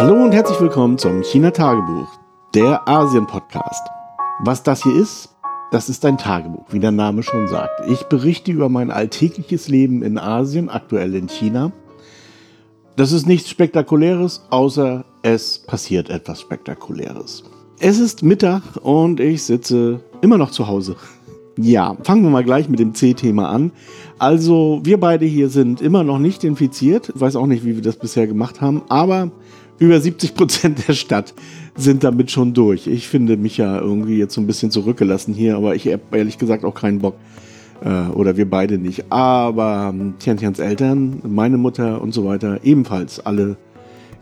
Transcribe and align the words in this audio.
Hallo 0.00 0.24
und 0.24 0.32
herzlich 0.32 0.58
willkommen 0.58 0.96
zum 0.96 1.22
China 1.22 1.50
Tagebuch, 1.50 2.08
der 2.54 2.88
Asien 2.88 3.26
Podcast. 3.26 3.86
Was 4.42 4.62
das 4.62 4.82
hier 4.82 4.96
ist, 4.96 5.36
das 5.72 5.90
ist 5.90 6.06
ein 6.06 6.16
Tagebuch, 6.16 6.64
wie 6.70 6.80
der 6.80 6.90
Name 6.90 7.22
schon 7.22 7.48
sagt. 7.48 7.86
Ich 7.86 8.04
berichte 8.04 8.50
über 8.50 8.70
mein 8.70 8.90
alltägliches 8.90 9.68
Leben 9.68 10.02
in 10.02 10.16
Asien, 10.16 10.70
aktuell 10.70 11.14
in 11.14 11.28
China. 11.28 11.70
Das 12.96 13.12
ist 13.12 13.26
nichts 13.26 13.50
Spektakuläres, 13.50 14.46
außer 14.48 15.04
es 15.20 15.58
passiert 15.58 16.08
etwas 16.08 16.40
Spektakuläres. 16.40 17.44
Es 17.78 17.98
ist 17.98 18.22
Mittag 18.22 18.62
und 18.80 19.20
ich 19.20 19.42
sitze 19.42 20.00
immer 20.22 20.38
noch 20.38 20.50
zu 20.50 20.66
Hause. 20.66 20.96
Ja, 21.58 21.94
fangen 22.04 22.22
wir 22.22 22.30
mal 22.30 22.44
gleich 22.44 22.70
mit 22.70 22.78
dem 22.80 22.94
C-Thema 22.94 23.50
an. 23.50 23.72
Also, 24.18 24.80
wir 24.82 24.98
beide 24.98 25.26
hier 25.26 25.50
sind 25.50 25.82
immer 25.82 26.04
noch 26.04 26.18
nicht 26.18 26.42
infiziert. 26.42 27.12
Ich 27.14 27.20
weiß 27.20 27.36
auch 27.36 27.44
nicht, 27.44 27.66
wie 27.66 27.74
wir 27.74 27.82
das 27.82 27.96
bisher 27.96 28.26
gemacht 28.26 28.62
haben, 28.62 28.80
aber 28.88 29.30
über 29.80 30.00
70 30.00 30.34
Prozent 30.34 30.86
der 30.86 30.92
Stadt 30.92 31.34
sind 31.74 32.04
damit 32.04 32.30
schon 32.30 32.54
durch. 32.54 32.86
Ich 32.86 33.08
finde 33.08 33.36
mich 33.36 33.56
ja 33.56 33.80
irgendwie 33.80 34.18
jetzt 34.18 34.34
so 34.34 34.40
ein 34.40 34.46
bisschen 34.46 34.70
zurückgelassen 34.70 35.34
hier, 35.34 35.56
aber 35.56 35.74
ich 35.74 35.86
habe 35.88 36.02
ehrlich 36.12 36.38
gesagt 36.38 36.64
auch 36.64 36.74
keinen 36.74 37.00
Bock. 37.00 37.16
Äh, 37.82 38.10
oder 38.10 38.36
wir 38.36 38.48
beide 38.48 38.78
nicht. 38.78 39.10
Aber 39.10 39.90
ähm, 39.92 40.14
Tian 40.18 40.38
Eltern, 40.38 41.22
meine 41.26 41.56
Mutter 41.56 42.00
und 42.00 42.12
so 42.12 42.26
weiter, 42.26 42.60
ebenfalls 42.62 43.24
alle 43.24 43.56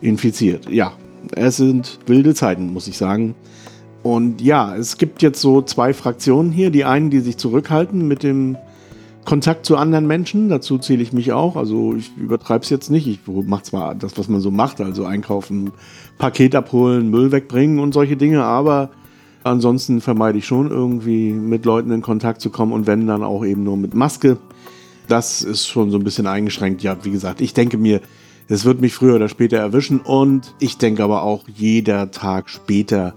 infiziert. 0.01 0.69
Ja, 0.69 0.93
es 1.35 1.57
sind 1.57 1.99
wilde 2.07 2.33
Zeiten, 2.33 2.71
muss 2.71 2.87
ich 2.87 2.97
sagen. 2.97 3.35
Und 4.01 4.39
ja, 4.39 4.75
es 4.77 4.97
gibt 4.97 5.21
jetzt 5.21 5.41
so 5.41 5.61
zwei 5.61 5.93
Fraktionen 5.93 6.53
hier. 6.53 6.69
Die 6.69 6.85
einen, 6.85 7.09
die 7.09 7.19
sich 7.19 7.35
zurückhalten 7.35 8.07
mit 8.07 8.23
dem 8.23 8.57
Kontakt 9.29 9.63
zu 9.67 9.77
anderen 9.77 10.07
Menschen, 10.07 10.49
dazu 10.49 10.79
zähle 10.79 11.03
ich 11.03 11.13
mich 11.13 11.33
auch. 11.33 11.55
Also 11.55 11.93
ich 11.93 12.17
übertreibe 12.17 12.63
es 12.63 12.71
jetzt 12.71 12.89
nicht. 12.89 13.05
Ich 13.05 13.19
mache 13.27 13.61
zwar 13.61 13.93
das, 13.93 14.17
was 14.17 14.27
man 14.27 14.41
so 14.41 14.49
macht, 14.49 14.81
also 14.81 15.05
einkaufen, 15.05 15.71
Paket 16.17 16.55
abholen, 16.55 17.11
Müll 17.11 17.31
wegbringen 17.31 17.77
und 17.77 17.93
solche 17.93 18.17
Dinge, 18.17 18.43
aber 18.43 18.89
ansonsten 19.43 20.01
vermeide 20.01 20.39
ich 20.39 20.47
schon 20.47 20.71
irgendwie 20.71 21.31
mit 21.31 21.63
Leuten 21.63 21.91
in 21.91 22.01
Kontakt 22.01 22.41
zu 22.41 22.49
kommen 22.49 22.73
und 22.73 22.87
wenn 22.87 23.05
dann 23.05 23.21
auch 23.21 23.45
eben 23.45 23.63
nur 23.63 23.77
mit 23.77 23.93
Maske. 23.93 24.39
Das 25.07 25.43
ist 25.43 25.67
schon 25.67 25.91
so 25.91 25.99
ein 25.99 26.03
bisschen 26.03 26.25
eingeschränkt. 26.25 26.81
Ja, 26.81 26.97
wie 27.03 27.11
gesagt, 27.11 27.39
ich 27.39 27.53
denke 27.53 27.77
mir, 27.77 28.01
es 28.47 28.65
wird 28.65 28.81
mich 28.81 28.95
früher 28.95 29.13
oder 29.13 29.29
später 29.29 29.57
erwischen 29.57 29.99
und 29.99 30.55
ich 30.59 30.79
denke 30.79 31.03
aber 31.03 31.21
auch, 31.21 31.43
jeder 31.47 32.09
Tag 32.09 32.49
später 32.49 33.13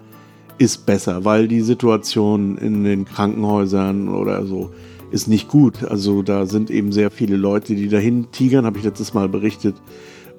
ist 0.58 0.84
besser, 0.84 1.24
weil 1.24 1.48
die 1.48 1.62
Situation 1.62 2.58
in 2.58 2.84
den 2.84 3.06
Krankenhäusern 3.06 4.10
oder 4.10 4.44
so 4.44 4.72
ist 5.12 5.28
nicht 5.28 5.48
gut. 5.48 5.84
Also 5.84 6.22
da 6.22 6.46
sind 6.46 6.70
eben 6.70 6.92
sehr 6.92 7.10
viele 7.10 7.36
Leute, 7.36 7.74
die 7.74 7.88
dahin 7.88 8.30
tigern, 8.32 8.66
habe 8.66 8.78
ich 8.78 8.84
letztes 8.84 9.14
Mal 9.14 9.28
berichtet. 9.28 9.76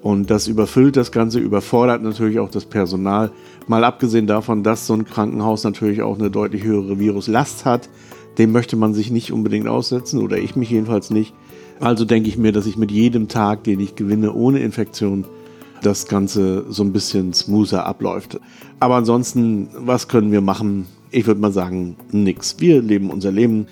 Und 0.02 0.30
das 0.30 0.48
überfüllt 0.48 0.96
das 0.96 1.12
Ganze, 1.12 1.38
überfordert 1.38 2.02
natürlich 2.02 2.38
auch 2.38 2.50
das 2.50 2.66
Personal. 2.66 3.30
Mal 3.66 3.84
abgesehen 3.84 4.26
davon, 4.26 4.62
dass 4.62 4.86
so 4.86 4.92
ein 4.92 5.06
Krankenhaus 5.06 5.64
natürlich 5.64 6.02
auch 6.02 6.18
eine 6.18 6.30
deutlich 6.30 6.62
höhere 6.62 6.98
Viruslast 6.98 7.64
hat. 7.64 7.88
Dem 8.36 8.52
möchte 8.52 8.76
man 8.76 8.92
sich 8.92 9.10
nicht 9.10 9.32
unbedingt 9.32 9.66
aussetzen 9.66 10.20
oder 10.20 10.36
ich 10.36 10.56
mich 10.56 10.68
jedenfalls 10.68 11.10
nicht. 11.10 11.32
Also 11.80 12.04
denke 12.04 12.28
ich 12.28 12.36
mir, 12.36 12.52
dass 12.52 12.66
ich 12.66 12.76
mit 12.76 12.90
jedem 12.90 13.28
Tag, 13.28 13.64
den 13.64 13.80
ich 13.80 13.96
gewinne 13.96 14.34
ohne 14.34 14.58
Infektion, 14.58 15.24
das 15.82 16.06
Ganze 16.06 16.64
so 16.68 16.82
ein 16.82 16.92
bisschen 16.92 17.32
smoother 17.32 17.86
abläuft. 17.86 18.40
Aber 18.80 18.96
ansonsten, 18.96 19.68
was 19.74 20.08
können 20.08 20.32
wir 20.32 20.40
machen? 20.40 20.86
Ich 21.10 21.26
würde 21.26 21.40
mal 21.40 21.52
sagen, 21.52 21.96
nichts. 22.10 22.56
Wir 22.58 22.82
leben 22.82 23.10
unser 23.10 23.30
Leben. 23.30 23.66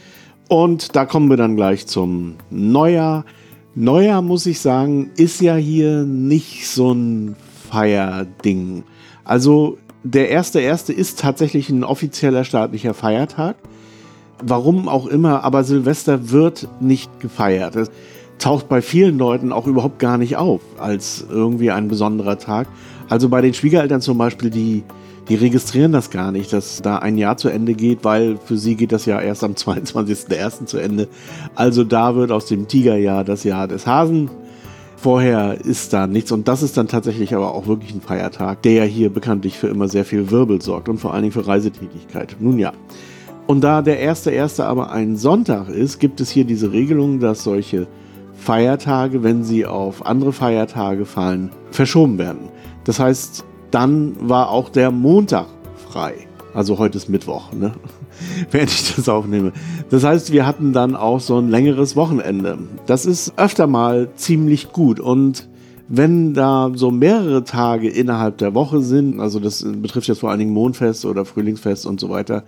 Und 0.52 0.96
da 0.96 1.06
kommen 1.06 1.30
wir 1.30 1.38
dann 1.38 1.56
gleich 1.56 1.86
zum 1.86 2.34
Neujahr. 2.50 3.24
Neujahr, 3.74 4.20
muss 4.20 4.44
ich 4.44 4.60
sagen, 4.60 5.10
ist 5.16 5.40
ja 5.40 5.54
hier 5.54 6.02
nicht 6.02 6.68
so 6.68 6.92
ein 6.92 7.36
Feierding. 7.70 8.82
Also 9.24 9.78
der 10.04 10.28
erste 10.28 10.60
erste 10.60 10.92
ist 10.92 11.18
tatsächlich 11.18 11.70
ein 11.70 11.84
offizieller 11.84 12.44
staatlicher 12.44 12.92
Feiertag. 12.92 13.56
Warum 14.44 14.90
auch 14.90 15.06
immer, 15.06 15.42
aber 15.42 15.64
Silvester 15.64 16.30
wird 16.32 16.68
nicht 16.80 17.18
gefeiert. 17.20 17.74
Es 17.74 17.90
taucht 18.38 18.68
bei 18.68 18.82
vielen 18.82 19.16
Leuten 19.16 19.52
auch 19.52 19.66
überhaupt 19.66 20.00
gar 20.00 20.18
nicht 20.18 20.36
auf 20.36 20.60
als 20.78 21.24
irgendwie 21.30 21.70
ein 21.70 21.88
besonderer 21.88 22.38
Tag. 22.38 22.68
Also 23.12 23.28
bei 23.28 23.42
den 23.42 23.52
Schwiegereltern 23.52 24.00
zum 24.00 24.16
Beispiel, 24.16 24.48
die, 24.48 24.84
die 25.28 25.34
registrieren 25.34 25.92
das 25.92 26.08
gar 26.08 26.32
nicht, 26.32 26.50
dass 26.50 26.80
da 26.80 26.96
ein 26.96 27.18
Jahr 27.18 27.36
zu 27.36 27.50
Ende 27.50 27.74
geht, 27.74 28.04
weil 28.04 28.38
für 28.42 28.56
sie 28.56 28.74
geht 28.74 28.90
das 28.90 29.04
Jahr 29.04 29.20
erst 29.20 29.44
am 29.44 29.52
22.01. 29.52 30.64
zu 30.64 30.78
Ende. 30.78 31.08
Also 31.54 31.84
da 31.84 32.16
wird 32.16 32.32
aus 32.32 32.46
dem 32.46 32.68
Tigerjahr 32.68 33.22
das 33.22 33.44
Jahr 33.44 33.68
des 33.68 33.86
Hasen. 33.86 34.30
Vorher 34.96 35.60
ist 35.62 35.92
da 35.92 36.06
nichts 36.06 36.32
und 36.32 36.48
das 36.48 36.62
ist 36.62 36.78
dann 36.78 36.88
tatsächlich 36.88 37.34
aber 37.34 37.54
auch 37.54 37.66
wirklich 37.66 37.92
ein 37.92 38.00
Feiertag, 38.00 38.62
der 38.62 38.72
ja 38.72 38.84
hier 38.84 39.10
bekanntlich 39.10 39.58
für 39.58 39.66
immer 39.66 39.88
sehr 39.88 40.06
viel 40.06 40.30
Wirbel 40.30 40.62
sorgt 40.62 40.88
und 40.88 40.96
vor 40.96 41.12
allen 41.12 41.24
Dingen 41.24 41.34
für 41.34 41.46
Reisetätigkeit. 41.46 42.36
Nun 42.40 42.58
ja. 42.58 42.72
Und 43.46 43.60
da 43.60 43.82
der 43.82 44.00
erste 44.00 44.30
erste 44.30 44.64
aber 44.64 44.90
ein 44.90 45.16
Sonntag 45.16 45.68
ist, 45.68 45.98
gibt 46.00 46.22
es 46.22 46.30
hier 46.30 46.46
diese 46.46 46.72
Regelung, 46.72 47.20
dass 47.20 47.44
solche 47.44 47.88
Feiertage, 48.32 49.22
wenn 49.22 49.44
sie 49.44 49.66
auf 49.66 50.06
andere 50.06 50.32
Feiertage 50.32 51.04
fallen, 51.04 51.50
verschoben 51.70 52.16
werden. 52.16 52.48
Das 52.84 52.98
heißt, 52.98 53.44
dann 53.70 54.16
war 54.28 54.50
auch 54.50 54.68
der 54.68 54.90
Montag 54.90 55.46
frei. 55.88 56.14
Also 56.54 56.78
heute 56.78 56.98
ist 56.98 57.08
Mittwoch, 57.08 57.52
ne? 57.52 57.72
während 58.50 58.70
ich 58.70 58.94
das 58.94 59.08
aufnehme. 59.08 59.52
Das 59.90 60.04
heißt, 60.04 60.32
wir 60.32 60.46
hatten 60.46 60.72
dann 60.72 60.94
auch 60.94 61.20
so 61.20 61.38
ein 61.38 61.48
längeres 61.48 61.96
Wochenende. 61.96 62.58
Das 62.86 63.06
ist 63.06 63.38
öfter 63.38 63.66
mal 63.66 64.10
ziemlich 64.16 64.72
gut 64.72 65.00
und 65.00 65.48
wenn 65.88 66.32
da 66.32 66.70
so 66.74 66.90
mehrere 66.90 67.44
Tage 67.44 67.88
innerhalb 67.88 68.38
der 68.38 68.54
Woche 68.54 68.80
sind, 68.80 69.20
also 69.20 69.40
das 69.40 69.62
betrifft 69.62 70.08
jetzt 70.08 70.20
vor 70.20 70.30
allen 70.30 70.38
Dingen 70.38 70.52
Mondfest 70.52 71.04
oder 71.04 71.24
Frühlingsfest 71.24 71.86
und 71.86 72.00
so 72.00 72.08
weiter, 72.08 72.44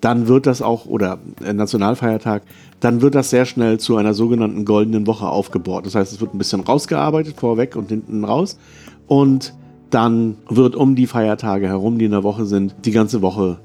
dann 0.00 0.28
wird 0.28 0.46
das 0.46 0.62
auch, 0.62 0.86
oder 0.86 1.18
Nationalfeiertag, 1.40 2.42
dann 2.80 3.02
wird 3.02 3.14
das 3.14 3.30
sehr 3.30 3.44
schnell 3.44 3.78
zu 3.78 3.96
einer 3.96 4.14
sogenannten 4.14 4.64
goldenen 4.64 5.06
Woche 5.06 5.28
aufgebohrt. 5.28 5.86
Das 5.86 5.94
heißt, 5.94 6.12
es 6.12 6.20
wird 6.20 6.34
ein 6.34 6.38
bisschen 6.38 6.60
rausgearbeitet, 6.60 7.36
vorweg 7.36 7.76
und 7.76 7.90
hinten 7.90 8.24
raus. 8.24 8.58
Und 9.06 9.54
dann 9.90 10.36
wird 10.48 10.76
um 10.76 10.94
die 10.94 11.06
Feiertage 11.06 11.66
herum, 11.68 11.98
die 11.98 12.04
in 12.04 12.12
der 12.12 12.22
Woche 12.22 12.46
sind, 12.46 12.74
die 12.84 12.92
ganze 12.92 13.22
Woche 13.22 13.60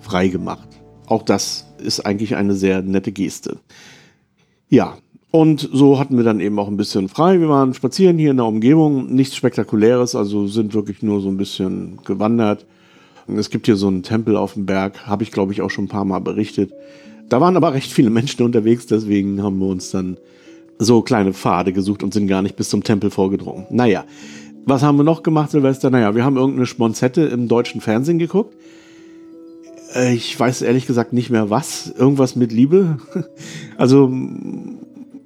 frei 0.00 0.28
gemacht. 0.28 0.68
Auch 1.06 1.22
das 1.22 1.66
ist 1.78 2.00
eigentlich 2.00 2.36
eine 2.36 2.54
sehr 2.54 2.82
nette 2.82 3.12
Geste. 3.12 3.58
Ja, 4.68 4.98
und 5.30 5.68
so 5.72 5.98
hatten 5.98 6.16
wir 6.16 6.24
dann 6.24 6.40
eben 6.40 6.58
auch 6.58 6.68
ein 6.68 6.76
bisschen 6.76 7.08
frei. 7.08 7.40
Wir 7.40 7.48
waren 7.48 7.74
spazieren 7.74 8.18
hier 8.18 8.30
in 8.30 8.38
der 8.38 8.46
Umgebung, 8.46 9.14
nichts 9.14 9.36
Spektakuläres, 9.36 10.14
also 10.14 10.46
sind 10.46 10.74
wirklich 10.74 11.02
nur 11.02 11.20
so 11.20 11.28
ein 11.28 11.36
bisschen 11.36 11.98
gewandert. 12.04 12.66
Es 13.26 13.50
gibt 13.50 13.66
hier 13.66 13.76
so 13.76 13.88
einen 13.88 14.02
Tempel 14.02 14.36
auf 14.36 14.54
dem 14.54 14.64
Berg, 14.64 15.06
habe 15.06 15.22
ich 15.22 15.30
glaube 15.30 15.52
ich 15.52 15.60
auch 15.60 15.70
schon 15.70 15.84
ein 15.84 15.88
paar 15.88 16.06
Mal 16.06 16.20
berichtet. 16.20 16.72
Da 17.28 17.42
waren 17.42 17.56
aber 17.56 17.74
recht 17.74 17.92
viele 17.92 18.08
Menschen 18.08 18.42
unterwegs, 18.42 18.86
deswegen 18.86 19.42
haben 19.42 19.58
wir 19.58 19.66
uns 19.66 19.90
dann 19.90 20.16
so 20.78 21.02
kleine 21.02 21.34
Pfade 21.34 21.72
gesucht 21.72 22.02
und 22.02 22.14
sind 22.14 22.28
gar 22.28 22.40
nicht 22.40 22.56
bis 22.56 22.70
zum 22.70 22.82
Tempel 22.82 23.10
vorgedrungen. 23.10 23.66
Naja, 23.70 24.04
was 24.68 24.82
haben 24.82 24.96
wir 24.96 25.04
noch 25.04 25.22
gemacht, 25.22 25.50
Silvester? 25.50 25.90
Naja, 25.90 26.14
wir 26.14 26.24
haben 26.24 26.36
irgendeine 26.36 26.66
Schmonzette 26.66 27.22
im 27.22 27.48
deutschen 27.48 27.80
Fernsehen 27.80 28.18
geguckt. 28.18 28.54
Äh, 29.94 30.14
ich 30.14 30.38
weiß 30.38 30.62
ehrlich 30.62 30.86
gesagt 30.86 31.12
nicht 31.12 31.30
mehr 31.30 31.50
was. 31.50 31.92
Irgendwas 31.96 32.36
mit 32.36 32.52
Liebe. 32.52 32.98
Also, 33.76 34.10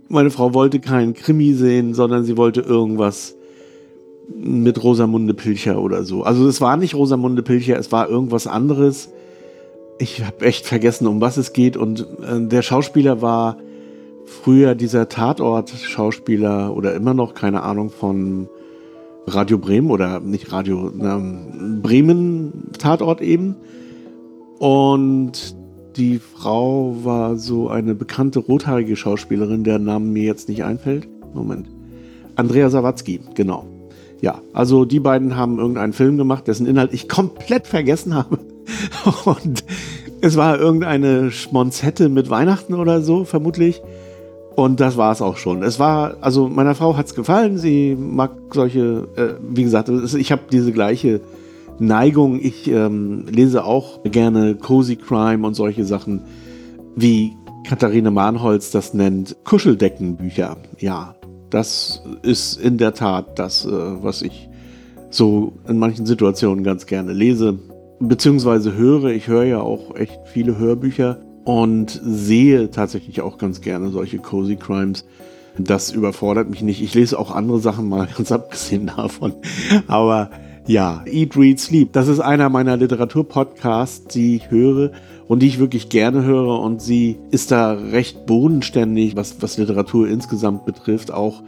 meine 0.08 0.28
Frau 0.28 0.52
wollte 0.52 0.78
keinen 0.78 1.14
Krimi 1.14 1.54
sehen, 1.54 1.94
sondern 1.94 2.24
sie 2.24 2.36
wollte 2.36 2.60
irgendwas 2.60 3.34
mit 4.36 4.84
Rosamunde 4.84 5.32
Pilcher 5.32 5.80
oder 5.80 6.04
so. 6.04 6.22
Also, 6.22 6.46
es 6.46 6.60
war 6.60 6.76
nicht 6.76 6.94
Rosamunde 6.94 7.42
Pilcher, 7.42 7.78
es 7.78 7.92
war 7.92 8.10
irgendwas 8.10 8.46
anderes 8.46 9.08
ich 10.02 10.24
habe 10.24 10.44
echt 10.44 10.66
vergessen, 10.66 11.06
um 11.06 11.20
was 11.20 11.36
es 11.36 11.52
geht. 11.52 11.76
Und 11.76 12.00
äh, 12.22 12.46
der 12.46 12.62
Schauspieler 12.62 13.22
war 13.22 13.56
früher 14.26 14.74
dieser 14.74 15.08
Tatort-Schauspieler 15.08 16.74
oder 16.76 16.94
immer 16.94 17.14
noch, 17.14 17.34
keine 17.34 17.62
Ahnung, 17.62 17.90
von 17.90 18.48
Radio 19.26 19.58
Bremen 19.58 19.90
oder 19.90 20.20
nicht 20.20 20.52
Radio, 20.52 20.90
ähm, 21.00 21.80
Bremen 21.82 22.70
Tatort 22.78 23.20
eben. 23.20 23.56
Und 24.58 25.56
die 25.96 26.18
Frau 26.18 26.96
war 27.04 27.36
so 27.36 27.68
eine 27.68 27.94
bekannte 27.94 28.38
rothaarige 28.38 28.96
Schauspielerin, 28.96 29.64
der 29.64 29.78
Name 29.78 30.06
mir 30.06 30.24
jetzt 30.24 30.48
nicht 30.48 30.64
einfällt. 30.64 31.08
Moment. 31.34 31.68
Andrea 32.36 32.70
Sawatzki, 32.70 33.20
genau. 33.34 33.66
Ja, 34.20 34.40
also 34.52 34.84
die 34.84 35.00
beiden 35.00 35.36
haben 35.36 35.58
irgendeinen 35.58 35.92
Film 35.92 36.16
gemacht, 36.16 36.46
dessen 36.46 36.66
Inhalt 36.66 36.94
ich 36.94 37.08
komplett 37.08 37.66
vergessen 37.66 38.14
habe. 38.14 38.38
Und 39.24 39.64
es 40.20 40.36
war 40.36 40.58
irgendeine 40.58 41.32
Schmonzette 41.32 42.08
mit 42.08 42.30
Weihnachten 42.30 42.74
oder 42.74 43.02
so, 43.02 43.24
vermutlich. 43.24 43.82
Und 44.54 44.80
das 44.80 44.96
war 44.96 45.12
es 45.12 45.22
auch 45.22 45.36
schon. 45.36 45.62
Es 45.62 45.78
war, 45.78 46.16
also 46.20 46.48
meiner 46.48 46.74
Frau 46.74 46.96
hat 46.96 47.06
es 47.06 47.14
gefallen. 47.14 47.58
Sie 47.58 47.96
mag 47.98 48.32
solche, 48.52 49.08
äh, 49.16 49.34
wie 49.48 49.64
gesagt, 49.64 49.88
ich 49.88 50.32
habe 50.32 50.42
diese 50.50 50.72
gleiche 50.72 51.20
Neigung. 51.78 52.38
Ich 52.40 52.68
ähm, 52.68 53.24
lese 53.30 53.64
auch 53.64 54.02
gerne 54.04 54.54
Cozy 54.56 54.96
Crime 54.96 55.46
und 55.46 55.54
solche 55.54 55.84
Sachen, 55.84 56.22
wie 56.96 57.32
Katharine 57.66 58.10
Mahnholz 58.10 58.70
das 58.70 58.92
nennt, 58.92 59.36
Kuscheldeckenbücher. 59.44 60.56
Ja, 60.78 61.14
das 61.50 62.02
ist 62.22 62.60
in 62.60 62.78
der 62.78 62.94
Tat 62.94 63.38
das, 63.38 63.64
äh, 63.64 63.70
was 63.70 64.22
ich 64.22 64.48
so 65.10 65.54
in 65.68 65.78
manchen 65.78 66.06
Situationen 66.06 66.64
ganz 66.64 66.86
gerne 66.86 67.12
lese, 67.12 67.58
beziehungsweise 68.00 68.74
höre. 68.74 69.10
Ich 69.10 69.28
höre 69.28 69.44
ja 69.44 69.60
auch 69.60 69.94
echt 69.96 70.18
viele 70.26 70.58
Hörbücher 70.58 71.18
und 71.44 72.00
sehe 72.04 72.70
tatsächlich 72.70 73.20
auch 73.20 73.38
ganz 73.38 73.60
gerne 73.60 73.90
solche 73.90 74.18
Cozy 74.18 74.56
Crimes. 74.56 75.04
Das 75.58 75.90
überfordert 75.90 76.48
mich 76.48 76.62
nicht. 76.62 76.82
Ich 76.82 76.94
lese 76.94 77.18
auch 77.18 77.30
andere 77.34 77.60
Sachen 77.60 77.88
mal, 77.88 78.08
ganz 78.16 78.32
abgesehen 78.32 78.90
davon. 78.96 79.34
Aber 79.86 80.30
ja, 80.66 81.02
Eat, 81.06 81.36
Read, 81.36 81.58
Sleep. 81.58 81.92
Das 81.92 82.08
ist 82.08 82.20
einer 82.20 82.48
meiner 82.48 82.76
Literaturpodcasts, 82.76 84.06
die 84.14 84.36
ich 84.36 84.50
höre 84.50 84.92
und 85.26 85.42
die 85.42 85.48
ich 85.48 85.58
wirklich 85.58 85.88
gerne 85.88 86.24
höre. 86.24 86.60
Und 86.60 86.80
sie 86.80 87.18
ist 87.30 87.50
da 87.50 87.72
recht 87.72 88.26
bodenständig, 88.26 89.16
was, 89.16 89.42
was 89.42 89.58
Literatur 89.58 90.08
insgesamt 90.08 90.64
betrifft. 90.64 91.12
Auch 91.12 91.42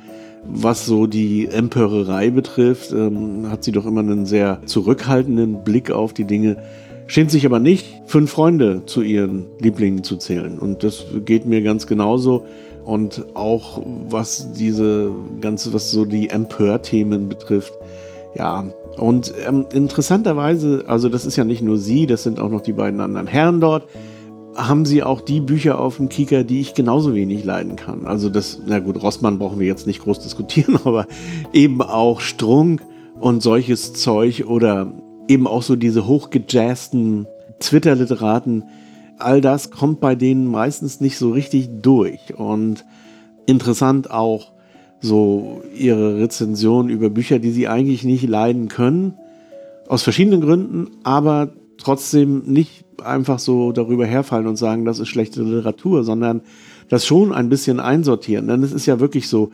was 0.46 0.84
so 0.84 1.06
die 1.06 1.46
Empörerei 1.46 2.30
betrifft, 2.30 2.92
ähm, 2.92 3.50
hat 3.50 3.64
sie 3.64 3.72
doch 3.72 3.86
immer 3.86 4.00
einen 4.00 4.26
sehr 4.26 4.60
zurückhaltenden 4.66 5.64
Blick 5.64 5.90
auf 5.90 6.12
die 6.12 6.24
Dinge. 6.24 6.56
Schämt 7.06 7.30
sich 7.30 7.44
aber 7.44 7.58
nicht, 7.58 7.86
fünf 8.06 8.30
Freunde 8.30 8.82
zu 8.86 9.02
ihren 9.02 9.46
Lieblingen 9.60 10.04
zu 10.04 10.16
zählen. 10.16 10.58
Und 10.58 10.82
das 10.82 11.04
geht 11.24 11.44
mir 11.44 11.62
ganz 11.62 11.86
genauso. 11.86 12.44
Und 12.84 13.24
auch 13.34 13.82
was 14.08 14.52
diese 14.52 15.10
ganze, 15.40 15.72
was 15.72 15.90
so 15.90 16.04
die 16.04 16.30
Empörthemen 16.30 17.28
betrifft, 17.28 17.72
ja, 18.36 18.64
und 18.98 19.32
ähm, 19.46 19.66
interessanterweise, 19.72 20.84
also 20.86 21.08
das 21.08 21.26
ist 21.26 21.36
ja 21.36 21.44
nicht 21.44 21.62
nur 21.62 21.78
sie, 21.78 22.06
das 22.06 22.22
sind 22.22 22.38
auch 22.38 22.50
noch 22.50 22.60
die 22.60 22.72
beiden 22.72 23.00
anderen 23.00 23.26
Herren 23.26 23.60
dort, 23.60 23.84
haben 24.54 24.84
sie 24.84 25.02
auch 25.02 25.20
die 25.20 25.40
Bücher 25.40 25.80
auf 25.80 25.96
dem 25.96 26.08
Kieker, 26.08 26.44
die 26.44 26.60
ich 26.60 26.74
genauso 26.74 27.14
wenig 27.14 27.44
leiden 27.44 27.76
kann. 27.76 28.06
Also 28.06 28.28
das, 28.28 28.60
na 28.66 28.78
gut, 28.78 29.02
Rossmann 29.02 29.38
brauchen 29.38 29.58
wir 29.58 29.66
jetzt 29.66 29.86
nicht 29.86 30.02
groß 30.02 30.20
diskutieren, 30.20 30.78
aber 30.84 31.06
eben 31.52 31.82
auch 31.82 32.20
Strunk 32.20 32.82
und 33.18 33.42
solches 33.42 33.94
Zeug 33.94 34.44
oder 34.46 34.92
eben 35.28 35.46
auch 35.46 35.62
so 35.62 35.76
diese 35.76 36.06
hochgejazzten 36.06 37.26
Twitter-Literaten, 37.60 38.64
all 39.18 39.40
das 39.40 39.70
kommt 39.70 40.00
bei 40.00 40.14
denen 40.14 40.46
meistens 40.50 41.00
nicht 41.00 41.18
so 41.18 41.30
richtig 41.30 41.68
durch. 41.82 42.34
Und 42.36 42.84
interessant 43.46 44.10
auch, 44.10 44.52
so 45.04 45.62
ihre 45.76 46.18
Rezension 46.18 46.88
über 46.88 47.10
Bücher, 47.10 47.38
die 47.38 47.50
sie 47.50 47.68
eigentlich 47.68 48.04
nicht 48.04 48.26
leiden 48.26 48.68
können, 48.68 49.14
aus 49.86 50.02
verschiedenen 50.02 50.40
Gründen, 50.40 50.88
aber 51.02 51.52
trotzdem 51.76 52.44
nicht 52.46 52.86
einfach 53.04 53.38
so 53.38 53.72
darüber 53.72 54.06
herfallen 54.06 54.46
und 54.46 54.56
sagen, 54.56 54.86
das 54.86 54.98
ist 54.98 55.08
schlechte 55.08 55.42
Literatur, 55.42 56.04
sondern 56.04 56.40
das 56.88 57.04
schon 57.04 57.34
ein 57.34 57.50
bisschen 57.50 57.80
einsortieren. 57.80 58.48
Denn 58.48 58.62
es 58.62 58.72
ist 58.72 58.86
ja 58.86 58.98
wirklich 58.98 59.28
so, 59.28 59.50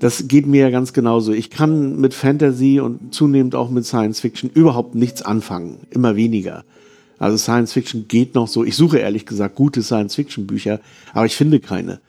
das 0.00 0.26
geht 0.28 0.46
mir 0.46 0.62
ja 0.62 0.70
ganz 0.70 0.92
genauso. 0.92 1.32
Ich 1.32 1.50
kann 1.50 2.00
mit 2.00 2.14
Fantasy 2.14 2.80
und 2.80 3.14
zunehmend 3.14 3.54
auch 3.54 3.70
mit 3.70 3.84
Science 3.84 4.20
Fiction 4.20 4.50
überhaupt 4.52 4.94
nichts 4.94 5.22
anfangen, 5.22 5.78
immer 5.90 6.16
weniger. 6.16 6.64
Also 7.18 7.36
Science 7.36 7.74
Fiction 7.74 8.08
geht 8.08 8.34
noch 8.34 8.48
so. 8.48 8.64
Ich 8.64 8.76
suche 8.76 8.98
ehrlich 8.98 9.26
gesagt 9.26 9.54
gute 9.54 9.82
Science 9.82 10.14
Fiction 10.14 10.46
Bücher, 10.46 10.80
aber 11.12 11.26
ich 11.26 11.36
finde 11.36 11.60
keine. 11.60 12.00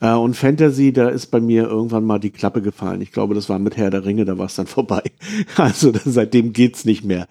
Äh, 0.00 0.12
und 0.12 0.34
Fantasy, 0.34 0.92
da 0.92 1.08
ist 1.08 1.26
bei 1.28 1.40
mir 1.40 1.68
irgendwann 1.68 2.04
mal 2.04 2.18
die 2.18 2.30
Klappe 2.30 2.62
gefallen. 2.62 3.00
Ich 3.00 3.12
glaube, 3.12 3.36
das 3.36 3.48
war 3.48 3.60
mit 3.60 3.76
Herr 3.76 3.90
der 3.90 4.04
Ringe, 4.04 4.24
da 4.24 4.36
war 4.38 4.46
es 4.46 4.56
dann 4.56 4.66
vorbei. 4.66 5.04
Also 5.56 5.92
seitdem 6.04 6.52
geht's 6.52 6.84
nicht 6.84 7.04
mehr. 7.04 7.28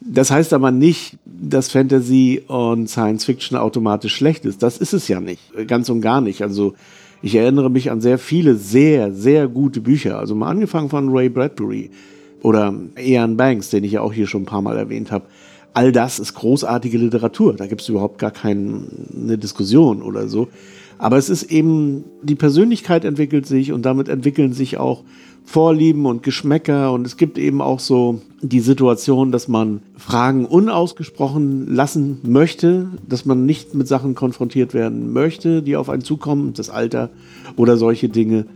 Das 0.00 0.30
heißt 0.30 0.54
aber 0.54 0.70
nicht, 0.70 1.18
dass 1.26 1.70
Fantasy 1.70 2.42
und 2.46 2.88
Science 2.88 3.26
Fiction 3.26 3.58
automatisch 3.58 4.14
schlecht 4.14 4.46
ist. 4.46 4.62
Das 4.62 4.78
ist 4.78 4.94
es 4.94 5.08
ja 5.08 5.20
nicht. 5.20 5.42
Ganz 5.66 5.90
und 5.90 6.00
gar 6.00 6.22
nicht. 6.22 6.42
Also 6.42 6.74
ich 7.22 7.34
erinnere 7.34 7.70
mich 7.70 7.90
an 7.90 8.00
sehr 8.00 8.18
viele 8.18 8.56
sehr, 8.56 9.12
sehr 9.12 9.48
gute 9.48 9.80
Bücher. 9.80 10.18
Also 10.18 10.34
mal 10.34 10.50
angefangen 10.50 10.88
von 10.88 11.08
Ray 11.10 11.28
Bradbury 11.28 11.90
oder 12.42 12.74
Ian 12.98 13.36
Banks, 13.36 13.70
den 13.70 13.84
ich 13.84 13.92
ja 13.92 14.00
auch 14.00 14.12
hier 14.12 14.26
schon 14.26 14.42
ein 14.42 14.46
paar 14.46 14.62
Mal 14.62 14.76
erwähnt 14.76 15.10
habe. 15.10 15.26
All 15.74 15.92
das 15.92 16.18
ist 16.18 16.34
großartige 16.34 16.96
Literatur. 16.98 17.54
Da 17.54 17.66
gibt 17.66 17.82
es 17.82 17.88
überhaupt 17.88 18.18
gar 18.18 18.30
keine 18.30 18.86
Diskussion 19.36 20.02
oder 20.02 20.28
so. 20.28 20.48
Aber 20.98 21.18
es 21.18 21.28
ist 21.28 21.50
eben, 21.50 22.04
die 22.22 22.34
Persönlichkeit 22.34 23.04
entwickelt 23.04 23.46
sich 23.46 23.72
und 23.72 23.84
damit 23.84 24.08
entwickeln 24.08 24.52
sich 24.52 24.78
auch 24.78 25.04
Vorlieben 25.46 26.06
und 26.06 26.24
Geschmäcker 26.24 26.92
und 26.92 27.06
es 27.06 27.16
gibt 27.16 27.38
eben 27.38 27.62
auch 27.62 27.78
so 27.78 28.20
die 28.42 28.60
Situation, 28.60 29.30
dass 29.30 29.46
man 29.46 29.80
Fragen 29.96 30.44
unausgesprochen 30.44 31.72
lassen 31.72 32.18
möchte, 32.24 32.88
dass 33.08 33.24
man 33.24 33.46
nicht 33.46 33.72
mit 33.72 33.86
Sachen 33.86 34.16
konfrontiert 34.16 34.74
werden 34.74 35.12
möchte, 35.12 35.62
die 35.62 35.76
auf 35.76 35.88
einen 35.88 36.02
zukommen, 36.02 36.52
das 36.52 36.68
Alter 36.68 37.10
oder 37.54 37.76
solche 37.76 38.08
Dinge. 38.08 38.46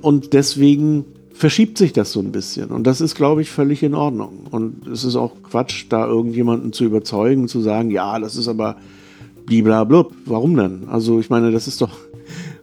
Und 0.00 0.32
deswegen 0.32 1.04
verschiebt 1.34 1.76
sich 1.76 1.92
das 1.92 2.12
so 2.12 2.20
ein 2.20 2.32
bisschen. 2.32 2.70
Und 2.70 2.86
das 2.86 3.02
ist, 3.02 3.14
glaube 3.14 3.42
ich, 3.42 3.50
völlig 3.50 3.82
in 3.82 3.94
Ordnung. 3.94 4.46
Und 4.50 4.86
es 4.88 5.04
ist 5.04 5.16
auch 5.16 5.32
Quatsch, 5.42 5.84
da 5.90 6.06
irgendjemanden 6.06 6.72
zu 6.72 6.84
überzeugen, 6.84 7.46
zu 7.46 7.60
sagen, 7.60 7.90
ja, 7.90 8.18
das 8.18 8.36
ist 8.36 8.48
aber 8.48 8.76
bliblablub. 9.44 10.14
Warum 10.24 10.56
denn? 10.56 10.88
Also 10.88 11.20
ich 11.20 11.28
meine, 11.28 11.52
das 11.52 11.68
ist 11.68 11.82
doch 11.82 11.90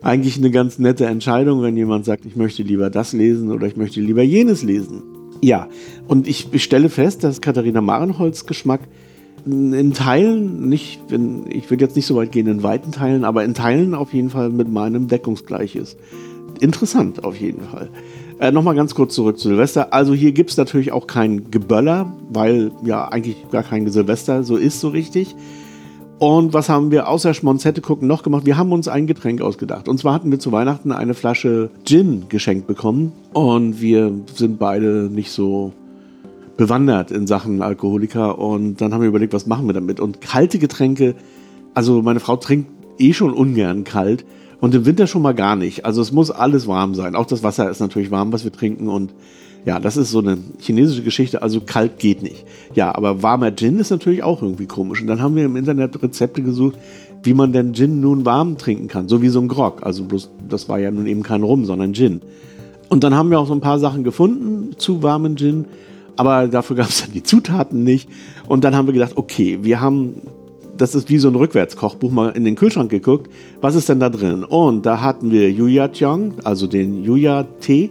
eigentlich 0.05 0.37
eine 0.37 0.51
ganz 0.51 0.77
nette 0.77 1.07
Entscheidung, 1.07 1.63
wenn 1.63 1.75
jemand 1.75 2.05
sagt, 2.05 2.25
ich 2.25 2.35
möchte 2.35 2.61
lieber 2.61 2.91
das 2.91 3.11
lesen 3.11 3.51
oder 3.51 3.65
ich 3.65 3.75
möchte 3.75 3.99
lieber 3.99 4.21
jenes 4.21 4.61
lesen. 4.61 5.01
Ja, 5.41 5.67
und 6.07 6.27
ich, 6.27 6.47
stelle 6.63 6.89
fest, 6.89 7.23
dass 7.23 7.41
Katharina 7.41 7.81
Marenholz 7.81 8.45
Geschmack 8.45 8.81
in 9.45 9.93
Teilen, 9.93 10.69
nicht, 10.69 11.01
ich 11.49 11.69
würde 11.69 11.83
jetzt 11.83 11.95
nicht 11.95 12.05
so 12.05 12.15
weit 12.15 12.31
gehen 12.31 12.47
in 12.47 12.63
weiten 12.63 12.91
Teilen, 12.91 13.25
aber 13.25 13.43
in 13.43 13.53
Teilen 13.53 13.93
auf 13.93 14.13
jeden 14.13 14.29
Fall 14.29 14.49
mit 14.49 14.71
meinem 14.71 15.07
deckungsgleich 15.07 15.75
ist. 15.75 15.97
Interessant 16.59 17.23
auf 17.23 17.39
jeden 17.39 17.61
Fall. 17.61 17.89
Äh, 18.39 18.51
Nochmal 18.51 18.75
ganz 18.75 18.93
kurz 18.95 19.15
zurück 19.15 19.39
zu 19.39 19.49
Silvester. 19.49 19.91
Also 19.91 20.13
hier 20.13 20.33
gibt 20.33 20.51
es 20.51 20.57
natürlich 20.57 20.91
auch 20.91 21.07
kein 21.07 21.49
Geböller, 21.51 22.13
weil 22.29 22.71
ja 22.83 23.07
eigentlich 23.07 23.49
gar 23.51 23.63
kein 23.63 23.89
Silvester 23.89 24.43
so 24.43 24.55
ist 24.55 24.79
so 24.79 24.89
richtig. 24.89 25.35
Und 26.17 26.53
was 26.53 26.69
haben 26.69 26.91
wir 26.91 27.09
außer 27.09 27.33
Schmonzette 27.33 27.81
gucken 27.81 28.07
noch 28.07 28.23
gemacht? 28.23 28.45
Wir 28.45 28.57
haben 28.57 28.71
uns 28.71 28.87
ein 28.87 29.05
Getränk 29.05 29.41
ausgedacht. 29.41 29.89
Und 29.89 29.97
zwar 29.99 30.13
hatten 30.13 30.31
wir 30.31 30.39
zu 30.39 30.51
Weihnachten 30.51 30.93
eine 30.93 31.13
Flasche 31.13 31.69
Gin 31.83 32.25
geschenkt 32.29 32.67
bekommen. 32.67 33.11
Und 33.33 33.81
wir 33.81 34.13
sind 34.33 34.57
beide 34.57 35.09
nicht 35.11 35.31
so 35.31 35.73
bewandert 36.55 37.11
in 37.11 37.27
Sachen 37.27 37.61
Alkoholiker. 37.61 38.39
Und 38.39 38.79
dann 38.79 38.93
haben 38.93 39.01
wir 39.01 39.09
überlegt, 39.09 39.33
was 39.33 39.45
machen 39.45 39.67
wir 39.67 39.73
damit? 39.73 39.99
Und 39.99 40.21
kalte 40.21 40.57
Getränke, 40.57 41.15
also 41.73 42.01
meine 42.01 42.21
Frau 42.21 42.37
trinkt 42.37 42.69
eh 42.97 43.11
schon 43.11 43.33
ungern 43.33 43.83
kalt. 43.83 44.25
Und 44.61 44.73
im 44.73 44.85
Winter 44.85 45.07
schon 45.07 45.21
mal 45.21 45.35
gar 45.35 45.57
nicht. 45.57 45.83
Also 45.83 46.01
es 46.01 46.13
muss 46.13 46.31
alles 46.31 46.65
warm 46.65 46.95
sein. 46.95 47.15
Auch 47.15 47.25
das 47.25 47.43
Wasser 47.43 47.69
ist 47.69 47.81
natürlich 47.81 48.09
warm, 48.09 48.31
was 48.31 48.45
wir 48.45 48.53
trinken. 48.53 48.87
Und 48.87 49.13
ja, 49.65 49.79
das 49.79 49.97
ist 49.97 50.11
so 50.11 50.19
eine 50.19 50.37
chinesische 50.59 51.01
Geschichte, 51.01 51.41
also 51.41 51.59
kalt 51.59 51.97
geht 51.97 52.21
nicht. 52.21 52.45
Ja, 52.75 52.93
aber 52.93 53.23
warmer 53.23 53.55
Gin 53.55 53.79
ist 53.79 53.89
natürlich 53.89 54.21
auch 54.21 54.43
irgendwie 54.43 54.67
komisch. 54.67 55.01
Und 55.01 55.07
dann 55.07 55.21
haben 55.21 55.35
wir 55.35 55.43
im 55.43 55.55
Internet 55.55 56.01
Rezepte 56.03 56.43
gesucht, 56.43 56.77
wie 57.23 57.33
man 57.33 57.51
denn 57.51 57.73
Gin 57.73 57.99
nun 57.99 58.25
warm 58.25 58.59
trinken 58.59 58.87
kann, 58.87 59.09
so 59.09 59.23
wie 59.23 59.29
so 59.29 59.41
ein 59.41 59.47
Grog. 59.47 59.83
Also 59.83 60.03
bloß, 60.03 60.29
das 60.47 60.69
war 60.69 60.77
ja 60.77 60.91
nun 60.91 61.07
eben 61.07 61.23
kein 61.23 61.41
Rum, 61.41 61.65
sondern 61.65 61.95
Gin. 61.95 62.21
Und 62.89 63.03
dann 63.03 63.15
haben 63.15 63.31
wir 63.31 63.39
auch 63.39 63.47
so 63.47 63.53
ein 63.53 63.61
paar 63.61 63.79
Sachen 63.79 64.03
gefunden 64.03 64.75
zu 64.77 65.01
warmen 65.01 65.35
Gin, 65.35 65.65
aber 66.15 66.47
dafür 66.47 66.75
gab 66.75 66.89
es 66.89 67.01
dann 67.01 67.11
die 67.13 67.23
Zutaten 67.23 67.83
nicht. 67.83 68.07
Und 68.47 68.63
dann 68.63 68.75
haben 68.75 68.87
wir 68.87 68.93
gedacht, 68.93 69.13
okay, 69.15 69.57
wir 69.63 69.81
haben, 69.81 70.21
das 70.77 70.93
ist 70.93 71.09
wie 71.09 71.17
so 71.17 71.27
ein 71.27 71.35
Rückwärtskochbuch, 71.35 72.11
mal 72.11 72.29
in 72.29 72.45
den 72.45 72.55
Kühlschrank 72.55 72.91
geguckt, 72.91 73.31
was 73.61 73.73
ist 73.73 73.89
denn 73.89 73.99
da 73.99 74.09
drin? 74.09 74.43
Und 74.43 74.85
da 74.85 75.01
hatten 75.01 75.31
wir 75.31 75.49
Yuya 75.49 75.87
Chang, 75.87 76.35
also 76.43 76.67
den 76.67 77.03
Yuya 77.03 77.47
Tee 77.61 77.89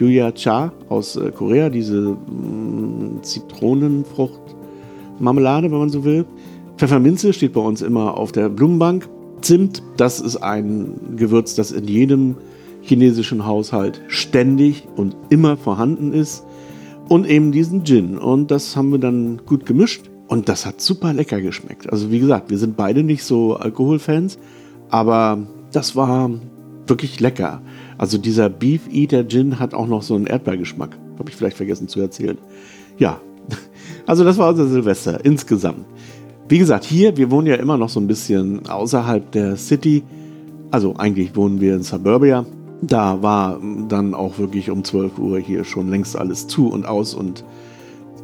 Yuya 0.00 0.32
Cha 0.32 0.72
aus 0.88 1.14
äh, 1.16 1.30
Korea, 1.30 1.68
diese 1.68 2.00
mm, 2.00 3.22
Zitronenfrucht-Marmelade, 3.22 5.70
wenn 5.70 5.78
man 5.78 5.90
so 5.90 6.02
will. 6.04 6.24
Pfefferminze 6.76 7.32
steht 7.32 7.52
bei 7.52 7.60
uns 7.60 7.82
immer 7.82 8.16
auf 8.16 8.32
der 8.32 8.48
Blumenbank. 8.48 9.08
Zimt, 9.42 9.80
das 9.96 10.18
ist 10.20 10.38
ein 10.38 11.14
Gewürz, 11.16 11.54
das 11.54 11.70
in 11.72 11.86
jedem 11.86 12.36
chinesischen 12.82 13.46
Haushalt 13.46 14.02
ständig 14.08 14.88
und 14.96 15.14
immer 15.28 15.56
vorhanden 15.56 16.12
ist. 16.12 16.44
Und 17.08 17.28
eben 17.28 17.52
diesen 17.52 17.84
Gin. 17.84 18.18
Und 18.18 18.50
das 18.50 18.74
haben 18.76 18.90
wir 18.92 18.98
dann 18.98 19.42
gut 19.44 19.66
gemischt. 19.66 20.10
Und 20.28 20.48
das 20.48 20.64
hat 20.64 20.80
super 20.80 21.12
lecker 21.12 21.40
geschmeckt. 21.40 21.92
Also 21.92 22.12
wie 22.12 22.20
gesagt, 22.20 22.50
wir 22.50 22.58
sind 22.58 22.76
beide 22.76 23.02
nicht 23.02 23.24
so 23.24 23.56
Alkoholfans, 23.56 24.38
aber 24.88 25.38
das 25.72 25.96
war 25.96 26.30
wirklich 26.90 27.20
lecker. 27.20 27.62
Also 27.96 28.18
dieser 28.18 28.50
Beef 28.50 28.82
Eater 28.92 29.26
Gin 29.26 29.58
hat 29.58 29.72
auch 29.72 29.86
noch 29.86 30.02
so 30.02 30.14
einen 30.14 30.26
Erdbeergeschmack. 30.26 30.98
Habe 31.18 31.30
ich 31.30 31.36
vielleicht 31.36 31.56
vergessen 31.56 31.88
zu 31.88 32.00
erzählen. 32.00 32.36
Ja, 32.98 33.20
also 34.06 34.24
das 34.24 34.36
war 34.36 34.50
unser 34.50 34.66
Silvester 34.66 35.24
insgesamt. 35.24 35.86
Wie 36.48 36.58
gesagt, 36.58 36.84
hier, 36.84 37.16
wir 37.16 37.30
wohnen 37.30 37.46
ja 37.46 37.54
immer 37.54 37.78
noch 37.78 37.88
so 37.88 38.00
ein 38.00 38.08
bisschen 38.08 38.68
außerhalb 38.68 39.30
der 39.30 39.56
City. 39.56 40.02
Also 40.70 40.96
eigentlich 40.96 41.36
wohnen 41.36 41.60
wir 41.60 41.74
in 41.74 41.82
Suburbia. 41.82 42.44
Da 42.82 43.22
war 43.22 43.60
dann 43.88 44.14
auch 44.14 44.38
wirklich 44.38 44.70
um 44.70 44.82
12 44.84 45.18
Uhr 45.18 45.38
hier 45.38 45.64
schon 45.64 45.88
längst 45.88 46.16
alles 46.16 46.46
zu 46.48 46.68
und 46.68 46.86
aus 46.86 47.14
und 47.14 47.44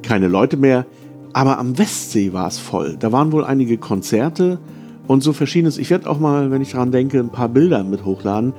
keine 0.03 0.29
Leute 0.29 0.57
mehr. 0.57 0.87
Aber 1.33 1.59
am 1.59 1.79
Westsee 1.79 2.33
war 2.33 2.49
es 2.49 2.59
voll. 2.59 2.97
Da 2.99 3.13
waren 3.13 3.31
wohl 3.31 3.45
einige 3.45 3.79
Konzerte 3.79 4.59
und 5.07 5.23
so 5.23 5.33
verschiedenes. 5.33 5.79
Ich 5.79 5.91
werde 5.91 6.09
auch 6.09 6.19
mal, 6.19 6.51
wenn 6.51 6.63
ich 6.63 6.73
daran 6.73 6.93
denke, 6.93 7.19
ein 7.19 7.31
paar 7.31 7.49
Bilder 7.49 7.85
mit 7.85 8.05
hochladen. 8.05 8.53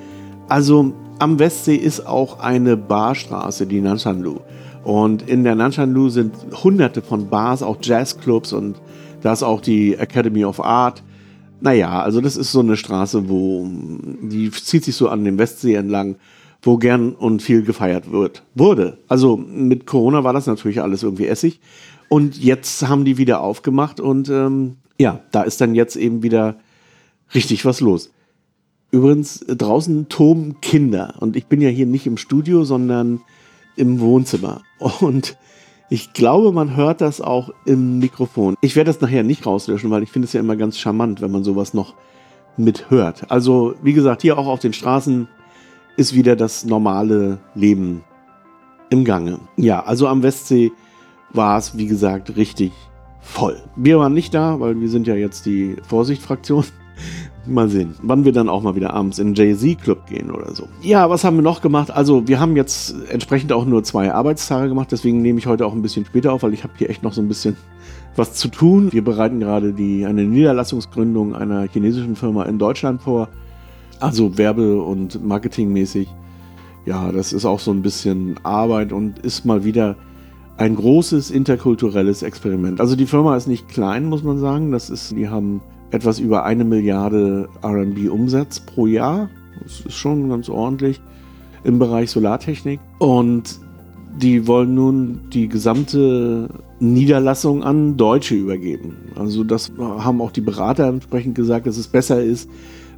Also 0.47 0.93
am 1.19 1.39
Westsee 1.39 1.75
ist 1.75 2.05
auch 2.05 2.39
eine 2.39 2.77
Barstraße, 2.77 3.65
die 3.65 3.81
Nansanlu. 3.81 4.37
Und 4.83 5.27
in 5.27 5.43
der 5.43 5.55
Nanshanlu 5.55 6.09
sind 6.09 6.33
hunderte 6.63 7.01
von 7.01 7.27
Bars, 7.27 7.61
auch 7.61 7.77
Jazzclubs 7.81 8.53
und 8.53 8.77
da 9.21 9.33
ist 9.33 9.43
auch 9.43 9.59
die 9.59 9.95
Academy 9.95 10.45
of 10.45 10.63
Art. 10.63 11.03
Naja, 11.59 12.01
also 12.01 12.21
das 12.21 12.37
ist 12.37 12.51
so 12.51 12.59
eine 12.59 12.77
Straße, 12.77 13.27
wo 13.27 13.67
die 14.21 14.51
zieht 14.51 14.85
sich 14.85 14.95
so 14.95 15.09
an 15.09 15.25
dem 15.25 15.37
Westsee 15.39 15.73
entlang, 15.73 16.15
wo 16.61 16.77
gern 16.77 17.13
und 17.13 17.41
viel 17.41 17.63
gefeiert 17.63 18.11
wird. 18.11 18.43
Wurde. 18.55 18.99
Also 19.07 19.35
mit 19.35 19.85
Corona 19.85 20.23
war 20.23 20.33
das 20.33 20.47
natürlich 20.47 20.81
alles 20.81 21.03
irgendwie 21.03 21.27
Essig. 21.27 21.59
Und 22.09 22.37
jetzt 22.41 22.87
haben 22.87 23.03
die 23.03 23.17
wieder 23.17 23.41
aufgemacht 23.41 23.99
und 23.99 24.29
ähm, 24.29 24.77
ja, 24.99 25.21
da 25.31 25.43
ist 25.43 25.61
dann 25.61 25.75
jetzt 25.75 25.95
eben 25.95 26.23
wieder 26.23 26.55
richtig 27.33 27.65
was 27.65 27.81
los. 27.81 28.11
Übrigens, 28.91 29.45
draußen 29.47 30.07
toben 30.09 30.61
Kinder 30.61 31.15
und 31.19 31.35
ich 31.35 31.47
bin 31.47 31.61
ja 31.61 31.69
hier 31.69 31.85
nicht 31.85 32.07
im 32.07 32.17
Studio, 32.17 32.63
sondern 32.63 33.21
im 33.75 33.99
Wohnzimmer. 33.99 34.61
Und 35.01 35.37
ich 35.89 36.13
glaube, 36.13 36.51
man 36.51 36.75
hört 36.75 37.01
das 37.01 37.21
auch 37.21 37.49
im 37.65 37.99
Mikrofon. 37.99 38.55
Ich 38.61 38.75
werde 38.75 38.89
das 38.89 39.01
nachher 39.01 39.23
nicht 39.23 39.45
rauslöschen, 39.45 39.89
weil 39.89 40.03
ich 40.03 40.11
finde 40.11 40.25
es 40.25 40.33
ja 40.33 40.39
immer 40.39 40.55
ganz 40.55 40.77
charmant, 40.77 41.21
wenn 41.21 41.31
man 41.31 41.43
sowas 41.43 41.73
noch 41.73 41.95
mithört. 42.57 43.29
Also, 43.29 43.75
wie 43.83 43.93
gesagt, 43.93 44.21
hier 44.21 44.37
auch 44.37 44.47
auf 44.47 44.59
den 44.59 44.73
Straßen 44.73 45.27
ist 45.95 46.13
wieder 46.13 46.35
das 46.35 46.65
normale 46.65 47.39
Leben 47.55 48.03
im 48.89 49.03
Gange. 49.03 49.39
Ja, 49.57 49.83
also 49.83 50.07
am 50.07 50.23
Westsee 50.23 50.71
war 51.31 51.57
es, 51.57 51.77
wie 51.77 51.87
gesagt, 51.87 52.35
richtig 52.35 52.71
voll. 53.27 53.57
Wir 53.75 53.99
waren 53.99 54.13
nicht 54.13 54.33
da, 54.33 54.59
weil 54.59 54.79
wir 54.79 54.89
sind 54.89 55.05
ja 55.07 55.15
jetzt 55.15 55.45
die 55.45 55.75
Vorsichtfraktion. 55.87 56.65
Mal 57.45 57.69
sehen, 57.69 57.95
wann 58.01 58.25
wir 58.25 58.33
dann 58.33 58.49
auch 58.49 58.61
mal 58.61 58.75
wieder 58.75 58.93
abends 58.93 59.19
in 59.19 59.33
Jay-Z-Club 59.33 60.07
gehen 60.07 60.31
oder 60.31 60.53
so. 60.53 60.67
Ja, 60.81 61.09
was 61.09 61.23
haben 61.23 61.37
wir 61.37 61.43
noch 61.43 61.61
gemacht? 61.61 61.89
Also, 61.89 62.27
wir 62.27 62.41
haben 62.41 62.57
jetzt 62.57 62.93
entsprechend 63.09 63.53
auch 63.53 63.65
nur 63.65 63.85
zwei 63.85 64.11
Arbeitstage 64.11 64.67
gemacht, 64.67 64.91
deswegen 64.91 65.21
nehme 65.21 65.39
ich 65.39 65.47
heute 65.47 65.65
auch 65.65 65.71
ein 65.71 65.81
bisschen 65.81 66.05
später 66.05 66.33
auf, 66.33 66.43
weil 66.43 66.53
ich 66.53 66.63
habe 66.63 66.73
hier 66.75 66.89
echt 66.89 67.03
noch 67.03 67.13
so 67.13 67.21
ein 67.21 67.29
bisschen 67.29 67.55
was 68.17 68.33
zu 68.33 68.49
tun. 68.49 68.91
Wir 68.91 69.01
bereiten 69.01 69.39
gerade 69.39 69.71
die, 69.71 70.05
eine 70.05 70.25
Niederlassungsgründung 70.25 71.35
einer 71.35 71.69
chinesischen 71.69 72.17
Firma 72.17 72.43
in 72.43 72.59
Deutschland 72.59 73.01
vor. 73.01 73.29
Also 74.01 74.37
werbe- 74.37 74.81
und 74.81 75.25
marketingmäßig. 75.25 76.09
Ja, 76.85 77.13
das 77.13 77.31
ist 77.31 77.45
auch 77.45 77.59
so 77.59 77.71
ein 77.71 77.81
bisschen 77.81 78.35
Arbeit 78.43 78.91
und 78.91 79.19
ist 79.19 79.45
mal 79.45 79.63
wieder 79.63 79.95
ein 80.57 80.75
großes 80.75 81.31
interkulturelles 81.31 82.23
Experiment. 82.23 82.81
Also 82.81 82.95
die 82.95 83.05
Firma 83.05 83.37
ist 83.37 83.47
nicht 83.47 83.67
klein, 83.69 84.05
muss 84.05 84.23
man 84.23 84.39
sagen. 84.39 84.71
Das 84.71 84.89
ist, 84.89 85.11
die 85.11 85.29
haben 85.29 85.61
etwas 85.91 86.19
über 86.19 86.43
eine 86.43 86.63
Milliarde 86.63 87.47
RB 87.63 88.09
Umsatz 88.09 88.59
pro 88.59 88.87
Jahr. 88.87 89.29
Das 89.63 89.81
ist 89.81 89.93
schon 89.93 90.29
ganz 90.29 90.49
ordentlich 90.49 90.99
im 91.63 91.79
Bereich 91.79 92.11
Solartechnik. 92.11 92.79
Und 92.97 93.59
die 94.19 94.47
wollen 94.47 94.73
nun 94.73 95.21
die 95.31 95.47
gesamte 95.47 96.49
Niederlassung 96.79 97.63
an 97.63 97.97
Deutsche 97.97 98.35
übergeben. 98.35 98.95
Also 99.15 99.43
das 99.43 99.71
haben 99.79 100.21
auch 100.21 100.31
die 100.31 100.41
Berater 100.41 100.87
entsprechend 100.87 101.35
gesagt, 101.35 101.67
dass 101.67 101.77
es 101.77 101.87
besser 101.87 102.21
ist, 102.21 102.49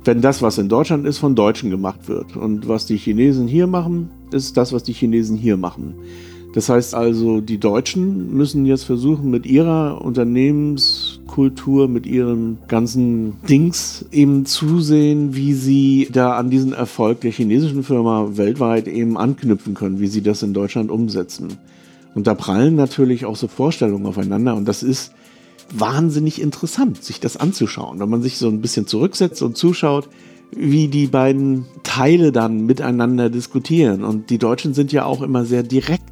wenn 0.06 0.22
das, 0.22 0.42
was 0.42 0.58
in 0.58 0.70
Deutschland 0.70 1.06
ist, 1.06 1.18
von 1.18 1.36
Deutschen 1.36 1.70
gemacht 1.70 2.08
wird. 2.08 2.38
Und 2.38 2.70
was 2.70 2.86
die 2.86 2.98
Chinesen 2.98 3.48
hier 3.48 3.68
machen, 3.68 4.10
ist 4.32 4.56
das, 4.56 4.72
was 4.72 4.84
die 4.84 4.94
Chinesen 4.94 5.36
hier 5.36 5.58
machen. 5.58 5.96
Das 6.53 6.68
heißt 6.68 6.96
also, 6.96 7.41
die 7.41 7.60
Deutschen 7.60 8.34
müssen 8.34 8.65
jetzt 8.65 8.84
versuchen, 8.84 9.29
mit 9.29 9.46
ihrer 9.46 10.01
Unternehmenskultur, 10.03 11.88
mit 11.88 12.08
ihren 12.08 12.58
ganzen 12.68 13.36
Dings 13.48 14.06
eben 14.12 14.48
zusehen, 14.48 15.36
wie 15.36 15.53
sie 15.53 16.10
da 16.12 16.38
an 16.38 16.50
diesen 16.50 16.74
Erfolg 16.74 17.22
der 17.22 17.32
chinesischen 17.32 17.84
Firma 17.84 18.32
weltweit 18.34 18.88
eben 18.88 19.15
anknüpfen 19.15 19.75
können, 19.75 20.00
wie 20.00 20.08
sie 20.08 20.22
das 20.22 20.41
in 20.41 20.53
Deutschland 20.53 20.89
umsetzen. 20.89 21.50
Und 22.15 22.25
da 22.25 22.34
prallen 22.34 22.75
natürlich 22.75 23.25
auch 23.25 23.36
so 23.36 23.48
Vorstellungen 23.48 24.08
aufeinander 24.08 24.56
und 24.56 24.68
das 24.68 24.82
ist 24.82 25.13
wahnsinnig 25.72 26.41
interessant, 26.41 27.03
sich 27.03 27.20
das 27.20 27.38
anzuschauen. 27.38 28.00
Wenn 28.00 28.10
man 28.10 28.24
sich 28.24 28.38
so 28.39 28.48
ein 28.48 28.62
bisschen 28.62 28.88
zurücksetzt 28.88 29.44
und 29.44 29.56
zuschaut, 29.56 30.10
wie 30.51 30.88
die 30.88 31.06
beiden 31.06 31.65
Teile 31.84 32.32
dann 32.32 32.65
miteinander 32.65 33.29
diskutieren. 33.29 34.03
Und 34.03 34.32
die 34.32 34.39
Deutschen 34.39 34.74
sind 34.74 34.91
ja 34.91 35.06
auch 35.06 35.22
immer 35.22 35.46
sehr 35.46 35.62
direkt 35.62 36.10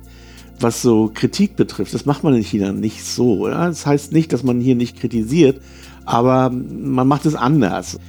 was 0.60 0.82
so 0.82 1.12
Kritik 1.14 1.56
betrifft. 1.56 1.94
Das 1.94 2.06
macht 2.06 2.24
man 2.24 2.34
in 2.34 2.44
China 2.44 2.72
nicht 2.72 3.04
so. 3.04 3.48
Ja? 3.48 3.68
Das 3.68 3.86
heißt 3.86 4.12
nicht, 4.12 4.34
dass 4.34 4.44
man 4.44 4.60
hier 4.60 4.76
nicht 4.76 5.00
kritisiert, 5.00 5.62
aber 6.06 6.50
man 6.50 7.08
macht 7.08 7.26
es 7.26 7.36
anders. 7.36 8.00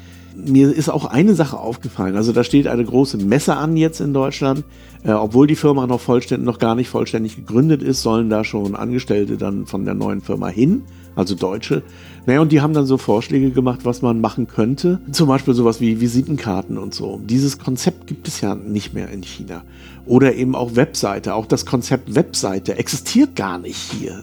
Mir 0.46 0.74
ist 0.74 0.88
auch 0.88 1.04
eine 1.04 1.34
Sache 1.34 1.58
aufgefallen. 1.58 2.16
Also 2.16 2.32
da 2.32 2.44
steht 2.44 2.66
eine 2.66 2.84
große 2.84 3.18
Messe 3.18 3.56
an 3.56 3.76
jetzt 3.76 4.00
in 4.00 4.14
Deutschland. 4.14 4.64
Äh, 5.02 5.12
obwohl 5.12 5.46
die 5.46 5.56
Firma 5.56 5.86
noch 5.86 6.00
vollständig, 6.00 6.46
noch 6.46 6.58
gar 6.58 6.74
nicht 6.74 6.88
vollständig 6.88 7.36
gegründet 7.36 7.82
ist, 7.82 8.02
sollen 8.02 8.30
da 8.30 8.44
schon 8.44 8.76
Angestellte 8.76 9.36
dann 9.36 9.66
von 9.66 9.84
der 9.84 9.94
neuen 9.94 10.20
Firma 10.20 10.48
hin 10.48 10.82
also 11.18 11.34
Deutsche. 11.34 11.82
Naja, 12.26 12.40
und 12.40 12.52
die 12.52 12.60
haben 12.60 12.74
dann 12.74 12.86
so 12.86 12.96
Vorschläge 12.96 13.50
gemacht, 13.50 13.80
was 13.82 14.02
man 14.02 14.20
machen 14.20 14.46
könnte. 14.46 15.00
Zum 15.10 15.26
Beispiel 15.26 15.52
sowas 15.52 15.80
wie 15.80 16.00
Visitenkarten 16.00 16.78
und 16.78 16.94
so. 16.94 17.20
Dieses 17.24 17.58
Konzept 17.58 18.06
gibt 18.06 18.28
es 18.28 18.40
ja 18.40 18.54
nicht 18.54 18.94
mehr 18.94 19.10
in 19.10 19.22
China. 19.22 19.62
Oder 20.06 20.36
eben 20.36 20.54
auch 20.54 20.76
Webseite. 20.76 21.34
Auch 21.34 21.46
das 21.46 21.66
Konzept 21.66 22.14
Webseite 22.14 22.76
existiert 22.76 23.34
gar 23.34 23.58
nicht 23.58 23.78
hier. 23.78 24.22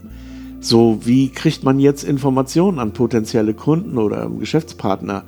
So, 0.62 1.00
wie 1.03 1.29
kriegt 1.29 1.63
man 1.63 1.79
jetzt 1.79 2.03
Informationen 2.03 2.79
an 2.79 2.93
potenzielle 2.93 3.53
Kunden 3.53 3.98
oder 3.98 4.29
Geschäftspartner 4.29 5.25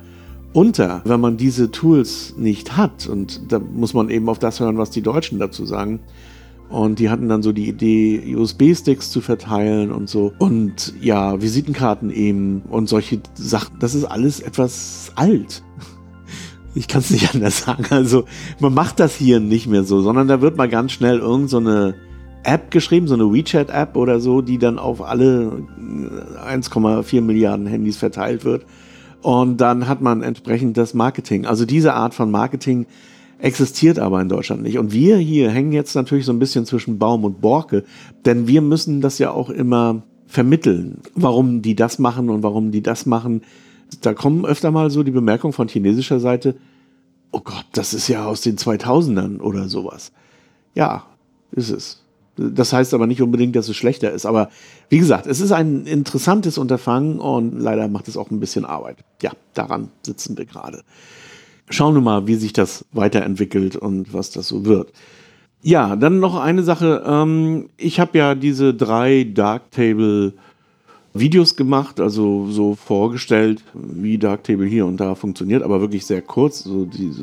unter, 0.52 1.02
wenn 1.04 1.20
man 1.20 1.36
diese 1.36 1.70
Tools 1.70 2.34
nicht 2.36 2.76
hat? 2.76 3.06
Und 3.06 3.52
da 3.52 3.58
muss 3.58 3.94
man 3.94 4.10
eben 4.10 4.28
auf 4.28 4.38
das 4.38 4.60
hören, 4.60 4.78
was 4.78 4.90
die 4.90 5.02
Deutschen 5.02 5.38
dazu 5.38 5.64
sagen. 5.66 6.00
Und 6.68 6.98
die 6.98 7.08
hatten 7.08 7.28
dann 7.28 7.42
so 7.42 7.52
die 7.52 7.68
Idee, 7.68 8.36
USB-Sticks 8.36 9.10
zu 9.10 9.20
verteilen 9.20 9.90
und 9.90 10.08
so. 10.08 10.32
Und 10.38 10.92
ja, 11.00 11.40
Visitenkarten 11.40 12.10
eben 12.10 12.62
und 12.68 12.88
solche 12.88 13.20
Sachen. 13.34 13.78
Das 13.78 13.94
ist 13.94 14.04
alles 14.04 14.40
etwas 14.40 15.12
alt. 15.14 15.62
Ich 16.74 16.86
kann 16.86 17.00
es 17.00 17.10
nicht 17.10 17.34
anders 17.34 17.60
sagen. 17.60 17.86
Also 17.90 18.24
man 18.60 18.74
macht 18.74 19.00
das 19.00 19.16
hier 19.16 19.40
nicht 19.40 19.66
mehr 19.66 19.84
so, 19.84 20.02
sondern 20.02 20.28
da 20.28 20.42
wird 20.42 20.56
mal 20.56 20.68
ganz 20.68 20.92
schnell 20.92 21.18
irgendeine 21.18 21.88
so 21.90 21.94
App 22.44 22.70
geschrieben, 22.70 23.08
so 23.08 23.14
eine 23.14 23.32
WeChat-App 23.32 23.96
oder 23.96 24.20
so, 24.20 24.42
die 24.42 24.58
dann 24.58 24.78
auf 24.78 25.02
alle 25.02 25.64
1,4 26.46 27.20
Milliarden 27.20 27.66
Handys 27.66 27.96
verteilt 27.96 28.44
wird. 28.44 28.64
Und 29.22 29.58
dann 29.58 29.88
hat 29.88 30.00
man 30.00 30.22
entsprechend 30.22 30.76
das 30.76 30.94
Marketing. 30.94 31.46
Also 31.46 31.64
diese 31.64 31.94
Art 31.94 32.14
von 32.14 32.30
Marketing 32.30 32.86
existiert 33.38 33.98
aber 33.98 34.20
in 34.20 34.28
Deutschland 34.28 34.62
nicht. 34.62 34.78
Und 34.78 34.92
wir 34.92 35.16
hier 35.16 35.50
hängen 35.50 35.72
jetzt 35.72 35.94
natürlich 35.94 36.24
so 36.24 36.32
ein 36.32 36.38
bisschen 36.38 36.66
zwischen 36.66 36.98
Baum 36.98 37.24
und 37.24 37.40
Borke, 37.40 37.84
denn 38.24 38.48
wir 38.48 38.62
müssen 38.62 39.00
das 39.00 39.18
ja 39.18 39.30
auch 39.30 39.50
immer 39.50 40.02
vermitteln, 40.26 40.98
warum 41.14 41.62
die 41.62 41.74
das 41.74 41.98
machen 41.98 42.30
und 42.30 42.42
warum 42.42 42.70
die 42.70 42.82
das 42.82 43.06
machen. 43.06 43.42
Da 44.02 44.12
kommen 44.12 44.44
öfter 44.44 44.70
mal 44.70 44.90
so 44.90 45.02
die 45.02 45.10
Bemerkungen 45.10 45.52
von 45.52 45.68
chinesischer 45.68 46.20
Seite, 46.20 46.56
oh 47.30 47.40
Gott, 47.40 47.64
das 47.72 47.94
ist 47.94 48.08
ja 48.08 48.26
aus 48.26 48.42
den 48.42 48.56
2000ern 48.56 49.40
oder 49.40 49.68
sowas. 49.68 50.12
Ja, 50.74 51.04
ist 51.52 51.70
es. 51.70 52.02
Das 52.38 52.72
heißt 52.72 52.94
aber 52.94 53.06
nicht 53.06 53.20
unbedingt, 53.20 53.56
dass 53.56 53.68
es 53.68 53.76
schlechter 53.76 54.12
ist. 54.12 54.26
Aber 54.26 54.48
wie 54.88 54.98
gesagt, 54.98 55.26
es 55.26 55.40
ist 55.40 55.52
ein 55.52 55.86
interessantes 55.86 56.56
Unterfangen 56.56 57.18
und 57.18 57.58
leider 57.60 57.88
macht 57.88 58.08
es 58.08 58.16
auch 58.16 58.30
ein 58.30 58.40
bisschen 58.40 58.64
Arbeit. 58.64 58.98
Ja, 59.22 59.32
daran 59.54 59.90
sitzen 60.02 60.38
wir 60.38 60.46
gerade 60.46 60.82
schauen 61.70 61.94
wir 61.94 62.00
mal, 62.00 62.26
wie 62.26 62.34
sich 62.34 62.52
das 62.52 62.84
weiterentwickelt 62.92 63.76
und 63.76 64.12
was 64.12 64.30
das 64.30 64.48
so 64.48 64.64
wird. 64.64 64.92
Ja, 65.62 65.96
dann 65.96 66.20
noch 66.20 66.36
eine 66.36 66.62
Sache. 66.62 67.02
Ähm, 67.06 67.68
ich 67.76 68.00
habe 68.00 68.16
ja 68.18 68.34
diese 68.34 68.74
drei 68.74 69.24
Darktable 69.24 70.34
Videos 71.14 71.56
gemacht, 71.56 72.00
also 72.00 72.46
so 72.48 72.74
vorgestellt, 72.74 73.64
wie 73.74 74.18
Darktable 74.18 74.66
hier 74.66 74.86
und 74.86 74.98
da 74.98 75.14
funktioniert, 75.14 75.62
aber 75.62 75.80
wirklich 75.80 76.06
sehr 76.06 76.22
kurz. 76.22 76.68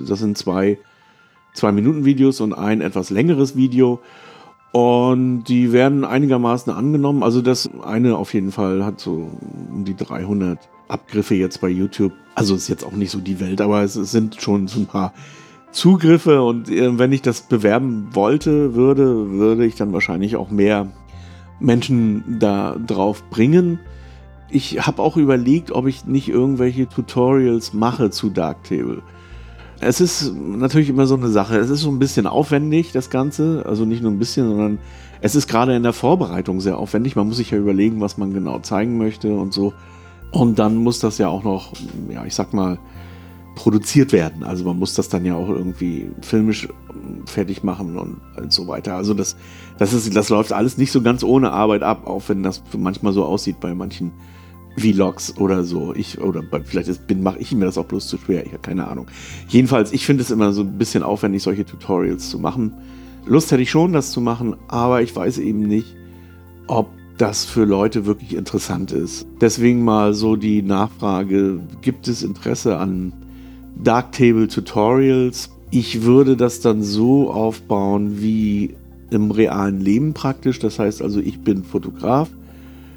Das 0.07 0.19
sind 0.19 0.38
zwei, 0.38 0.77
zwei 1.53 1.72
Minuten 1.72 2.03
Videos 2.03 2.41
und 2.41 2.53
ein 2.53 2.81
etwas 2.81 3.10
längeres 3.10 3.55
Video. 3.55 4.01
Und 4.75 5.46
die 5.46 5.72
werden 5.72 6.03
einigermaßen 6.03 6.74
angenommen. 6.74 7.24
Also 7.24 7.41
das 7.41 7.70
eine 7.82 8.17
auf 8.17 8.34
jeden 8.34 8.51
Fall 8.51 8.84
hat 8.84 9.00
so 9.00 9.32
um 9.72 9.86
die 9.86 9.96
300 9.96 10.60
Abgriffe 10.89 11.34
jetzt 11.34 11.62
bei 11.62 11.70
YouTube. 11.70 12.12
Also 12.36 12.55
ist 12.55 12.67
jetzt 12.67 12.84
auch 12.84 12.91
nicht 12.91 13.10
so 13.10 13.22
die 13.22 13.39
Welt, 13.39 13.62
aber 13.62 13.84
es, 13.84 13.94
sind 13.94 14.36
schon 14.41 14.67
so 14.67 14.82
ein 14.82 14.86
paar 14.86 15.13
Zugriffe 15.72 16.44
und 16.44 16.70
äh, 16.70 17.00
wenn 17.00 17.13
ich 17.13 17.22
das 17.22 17.44
bewerben 17.44 18.10
wollte, 18.12 18.75
würde, 18.75 19.32
würde 19.32 19.65
ich 19.65 19.75
dann 19.75 19.94
wahrscheinlich 19.94 20.36
auch 20.36 20.50
mehr 20.50 20.91
Menschen 21.62 22.38
da 22.41 22.75
drauf 22.75 23.24
bringen. 23.29 23.79
Ich 24.50 24.86
habe 24.86 25.01
auch 25.01 25.15
überlegt, 25.15 25.72
ob 25.72 25.88
ich 25.88 26.05
nicht 26.05 26.27
irgendwelche 26.27 26.89
Tutorials 26.89 27.74
mache 27.74 28.10
zu 28.10 28.29
Darktable. 28.29 29.03
Es 29.79 30.01
ist 30.01 30.34
natürlich 30.34 30.89
immer 30.89 31.05
so 31.05 31.15
eine 31.15 31.29
Sache. 31.29 31.58
Es 31.58 31.70
ist 31.70 31.82
so 31.82 31.89
ein 31.89 32.00
bisschen 32.00 32.27
aufwendig, 32.27 32.91
das 32.91 33.10
Ganze. 33.10 33.63
Also 33.67 33.86
nicht 33.86 34.01
nur 34.01 34.12
ein 34.12 34.20
bisschen, 34.20 34.48
sondern 34.48 34.79
es 35.22 35.36
ist 35.36 35.48
gerade 35.48 35.75
in 35.75 35.84
der 35.84 35.94
Vorbereitung 35.94 36.62
sehr 36.62 36.77
aufwendig. 36.77 37.15
Man 37.15 37.27
muss 37.27 37.38
sich 37.38 37.51
ja 37.51 37.58
überlegen, 37.58 38.01
was 38.01 38.17
man 38.17 38.34
genau 38.34 38.60
zeigen 38.60 38.98
möchte 38.98 39.36
und 39.36 39.53
so. 39.53 39.74
Und 40.32 40.60
dann 40.60 40.77
muss 40.77 41.00
das 41.00 41.17
ja 41.17 41.27
auch 41.29 41.44
noch, 41.44 41.74
ja, 42.10 42.25
ich 42.25 42.36
sag 42.36 42.53
mal, 42.53 42.77
produziert 43.55 44.12
werden. 44.12 44.44
Also 44.44 44.65
man 44.65 44.77
muss 44.77 44.94
das 44.94 45.10
dann 45.10 45.25
ja 45.25 45.36
auch 45.36 45.50
irgendwie 45.50 46.12
filmisch 46.22 46.67
ähm, 46.89 47.25
fertig 47.25 47.63
machen 47.63 47.98
und 47.98 48.51
so 48.51 48.67
weiter. 48.67 48.96
Also 48.96 49.13
das, 49.13 49.38
das, 49.77 49.94
ist, 49.94 50.13
das 50.15 50.29
läuft 50.29 50.53
alles 50.53 50.77
nicht 50.77 50.91
so 50.91 51.01
ganz 51.01 51.24
ohne 51.24 51.51
Arbeit 51.51 51.82
ab, 51.82 52.05
auch 52.05 52.24
wenn 52.27 52.44
das 52.44 52.62
manchmal 52.77 53.13
so 53.13 53.24
aussieht 53.24 53.60
bei 53.60 53.74
manchen 53.74 54.12
Vlogs 54.77 55.38
oder 55.38 55.63
so. 55.63 55.94
Ich, 55.96 56.20
oder 56.20 56.44
vielleicht 56.63 56.89
mache 57.22 57.39
ich 57.39 57.53
mir 57.53 57.65
das 57.65 57.77
auch 57.77 57.86
bloß 57.86 58.08
zu 58.08 58.17
schwer, 58.17 58.46
ich 58.46 58.51
habe 58.51 58.62
keine 58.62 58.88
Ahnung. 58.88 59.08
Jedenfalls, 59.48 59.94
ich 59.94 60.05
finde 60.05 60.24
es 60.24 60.32
immer 60.32 60.51
so 60.51 60.62
ein 60.62 60.77
bisschen 60.77 61.03
aufwendig, 61.03 61.44
solche 61.44 61.65
Tutorials 61.65 62.29
zu 62.29 62.39
machen. 62.39 62.74
Lust 63.25 63.51
hätte 63.51 63.62
ich 63.63 63.72
schon, 63.72 63.94
das 63.94 64.12
zu 64.12 64.22
machen, 64.22 64.55
aber 64.67 65.01
ich 65.01 65.15
weiß 65.15 65.39
eben 65.39 65.62
nicht, 65.62 65.96
ob 66.67 66.89
das 67.17 67.46
für 67.46 67.63
Leute 67.63 68.05
wirklich 68.05 68.36
interessant 68.36 68.91
ist. 68.91 69.25
Deswegen 69.39 69.84
mal 69.84 70.13
so 70.13 70.36
die 70.36 70.62
Nachfrage, 70.62 71.60
gibt 71.82 72.08
es 72.08 72.24
Interesse 72.24 72.77
an 72.77 73.13
Darktable 73.82 74.48
Tutorials? 74.48 75.50
Ich 75.72 76.03
würde 76.03 76.36
das 76.36 76.60
dann 76.60 76.84
so 76.84 77.32
aufbauen 77.32 78.22
wie 78.22 78.75
im 79.12 79.32
realen 79.32 79.79
Leben 79.79 80.13
praktisch. 80.13 80.60
Das 80.60 80.77
heißt 80.77 81.01
also, 81.01 81.20
ich 81.20 81.39
bin 81.39 81.63
Fotograf 81.63 82.29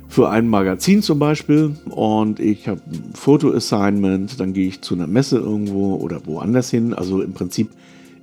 für 0.09 0.31
ein 0.31 0.49
Magazin 0.49 1.03
zum 1.03 1.19
Beispiel 1.19 1.77
und 1.91 2.41
ich 2.41 2.67
habe 2.67 2.81
ein 2.91 3.15
Foto-Assignment, 3.15 4.41
dann 4.41 4.55
gehe 4.55 4.67
ich 4.69 4.81
zu 4.81 4.95
einer 4.95 5.07
Messe 5.07 5.39
irgendwo 5.39 5.97
oder 5.97 6.25
woanders 6.27 6.71
hin. 6.71 6.95
Also 6.95 7.21
im 7.21 7.35
Prinzip 7.35 7.71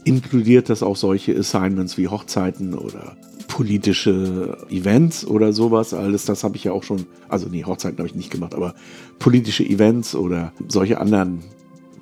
inkludiert 0.03 0.69
das 0.69 0.81
auch 0.83 0.95
solche 0.95 1.37
Assignments 1.37 1.97
wie 1.97 2.07
Hochzeiten 2.07 2.73
oder 2.73 3.15
politische 3.47 4.57
Events 4.69 5.25
oder 5.25 5.53
sowas. 5.53 5.93
Alles 5.93 6.25
das 6.25 6.43
habe 6.43 6.57
ich 6.57 6.63
ja 6.63 6.71
auch 6.71 6.83
schon, 6.83 7.05
also 7.29 7.47
nee, 7.49 7.63
Hochzeiten 7.63 7.99
habe 7.99 8.07
ich 8.07 8.15
nicht 8.15 8.31
gemacht, 8.31 8.55
aber 8.55 8.73
politische 9.19 9.63
Events 9.63 10.15
oder 10.15 10.53
solche 10.67 10.99
anderen 10.99 11.39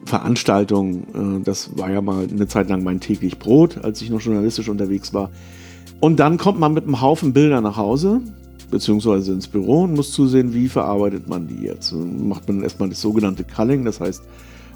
Veranstaltungen, 0.06 1.40
äh, 1.42 1.44
das 1.44 1.78
war 1.78 1.92
ja 1.92 2.02
mal 2.02 2.28
eine 2.30 2.48
Zeit 2.48 2.70
lang 2.70 2.84
mein 2.84 3.00
täglich 3.00 3.38
Brot, 3.38 3.78
als 3.84 4.02
ich 4.02 4.10
noch 4.10 4.22
journalistisch 4.22 4.70
unterwegs 4.70 5.14
war. 5.14 5.30
Und 6.00 6.20
dann 6.20 6.38
kommt 6.38 6.60
man 6.60 6.74
mit 6.74 6.86
einem 6.86 7.02
Haufen 7.02 7.34
Bilder 7.34 7.62
nach 7.62 7.78
Hause 7.78 8.22
beziehungsweise 8.74 9.32
ins 9.34 9.48
Büro 9.48 9.84
und 9.84 9.94
muss 9.94 10.12
zusehen, 10.12 10.56
wie 10.56 10.68
verarbeitet 10.68 11.28
man 11.28 11.48
die 11.48 11.64
jetzt. 11.64 11.94
Macht 11.94 12.48
man 12.48 12.64
erstmal 12.64 12.90
das 12.90 13.00
sogenannte 13.02 13.44
Culling, 13.44 13.86
das 13.86 14.00
heißt, 14.02 14.24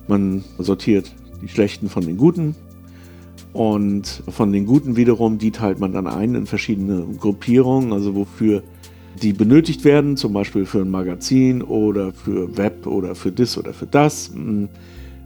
man 0.07 0.43
sortiert 0.59 1.11
die 1.41 1.47
schlechten 1.47 1.89
von 1.89 2.05
den 2.05 2.15
guten 2.15 2.55
und 3.53 4.21
von 4.29 4.53
den 4.53 4.67
guten 4.67 4.97
wiederum, 4.97 5.39
die 5.39 5.49
teilt 5.49 5.79
man 5.79 5.93
dann 5.93 6.05
ein 6.05 6.35
in 6.35 6.45
verschiedene 6.45 7.07
Gruppierungen, 7.19 7.91
also 7.91 8.13
wofür 8.13 8.61
die 9.19 9.33
benötigt 9.33 9.83
werden, 9.83 10.15
zum 10.15 10.31
Beispiel 10.31 10.67
für 10.67 10.81
ein 10.81 10.91
Magazin 10.91 11.63
oder 11.63 12.13
für 12.13 12.55
Web 12.55 12.85
oder 12.85 13.15
für 13.15 13.31
das 13.31 13.57
oder 13.57 13.73
für 13.73 13.87
das. 13.87 14.31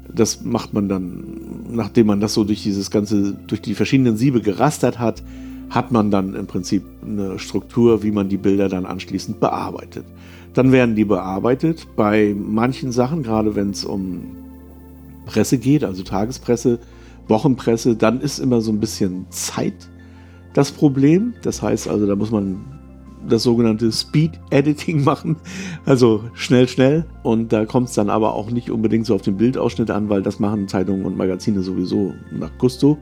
Das 0.08 0.46
macht 0.46 0.74
man 0.74 0.88
dann, 0.88 1.24
nachdem 1.72 2.08
man 2.08 2.22
das 2.22 2.34
so 2.34 2.46
durch 2.46 2.64
dieses 2.64 2.90
ganze, 2.90 3.34
durch 3.48 3.62
die 3.62 3.76
verschiedenen 3.76 4.16
Siebe 4.16 4.40
gerastert 4.40 4.98
hat, 4.98 5.22
hat 5.72 5.92
man 5.92 6.12
dann 6.12 6.36
im 6.36 6.48
Prinzip 6.48 6.84
eine 7.02 7.40
Struktur, 7.40 8.04
wie 8.04 8.12
man 8.12 8.28
die 8.28 8.38
Bilder 8.38 8.68
dann 8.68 8.86
anschließend 8.86 9.40
bearbeitet. 9.40 10.06
Dann 10.54 10.74
werden 10.74 10.96
die 10.96 11.06
bearbeitet. 11.06 11.88
Bei 11.96 12.36
manchen 12.38 12.92
Sachen, 12.92 13.24
gerade 13.24 13.56
wenn 13.56 13.70
es 13.70 13.86
um 13.86 14.22
Presse 15.26 15.58
geht, 15.58 15.86
also 15.86 16.04
Tagespresse, 16.04 16.80
Wochenpresse, 17.30 17.96
dann 17.96 18.20
ist 18.20 18.40
immer 18.40 18.60
so 18.60 18.72
ein 18.72 18.82
bisschen 18.82 19.26
Zeit 19.30 19.90
das 20.54 20.74
Problem. 20.74 21.34
Das 21.42 21.62
heißt 21.62 21.88
also, 21.88 22.06
da 22.06 22.18
muss 22.18 22.32
man 22.32 22.66
das 23.30 23.44
sogenannte 23.44 23.94
Speed 23.94 24.32
Editing 24.50 25.04
machen, 25.06 25.38
also 25.86 26.26
schnell, 26.34 26.68
schnell. 26.68 27.06
Und 27.24 27.54
da 27.54 27.66
kommt 27.66 27.88
es 27.88 27.96
dann 27.96 28.10
aber 28.10 28.34
auch 28.34 28.52
nicht 28.52 28.72
unbedingt 28.72 29.06
so 29.06 29.16
auf 29.16 29.22
den 29.22 29.38
Bildausschnitt 29.38 29.90
an, 29.90 30.10
weil 30.10 30.22
das 30.22 30.40
machen 30.40 30.68
Zeitungen 30.68 31.06
und 31.06 31.16
Magazine 31.16 31.62
sowieso 31.62 32.14
nach 32.30 32.52
Gusto. 32.58 32.98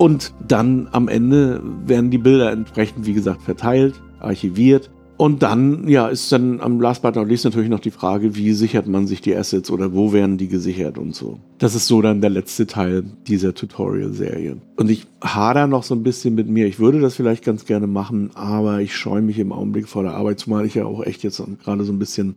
Und 0.00 0.32
dann 0.48 0.88
am 0.92 1.08
Ende 1.08 1.60
werden 1.84 2.10
die 2.10 2.16
Bilder 2.16 2.50
entsprechend, 2.52 3.04
wie 3.04 3.12
gesagt, 3.12 3.42
verteilt, 3.42 4.00
archiviert. 4.18 4.90
Und 5.18 5.42
dann, 5.42 5.86
ja, 5.88 6.08
ist 6.08 6.32
dann 6.32 6.58
am 6.62 6.80
Last 6.80 7.02
but 7.02 7.16
not 7.16 7.28
least 7.28 7.44
natürlich 7.44 7.68
noch 7.68 7.80
die 7.80 7.90
Frage, 7.90 8.34
wie 8.34 8.54
sichert 8.54 8.86
man 8.86 9.06
sich 9.06 9.20
die 9.20 9.36
Assets 9.36 9.70
oder 9.70 9.92
wo 9.92 10.14
werden 10.14 10.38
die 10.38 10.48
gesichert 10.48 10.96
und 10.96 11.14
so. 11.14 11.38
Das 11.58 11.74
ist 11.74 11.86
so 11.86 12.00
dann 12.00 12.22
der 12.22 12.30
letzte 12.30 12.66
Teil 12.66 13.04
dieser 13.26 13.52
Tutorial-Serie. 13.52 14.56
Und 14.76 14.90
ich 14.90 15.06
hader 15.22 15.66
noch 15.66 15.82
so 15.82 15.94
ein 15.94 16.02
bisschen 16.02 16.34
mit 16.34 16.48
mir. 16.48 16.66
Ich 16.66 16.78
würde 16.78 17.00
das 17.00 17.16
vielleicht 17.16 17.44
ganz 17.44 17.66
gerne 17.66 17.86
machen, 17.86 18.30
aber 18.32 18.80
ich 18.80 18.96
scheue 18.96 19.20
mich 19.20 19.38
im 19.38 19.52
Augenblick 19.52 19.86
vor 19.86 20.02
der 20.02 20.14
Arbeit, 20.14 20.40
zumal 20.40 20.64
ich 20.64 20.76
ja 20.76 20.86
auch 20.86 21.04
echt 21.04 21.22
jetzt 21.24 21.42
gerade 21.62 21.84
so 21.84 21.92
ein 21.92 21.98
bisschen 21.98 22.36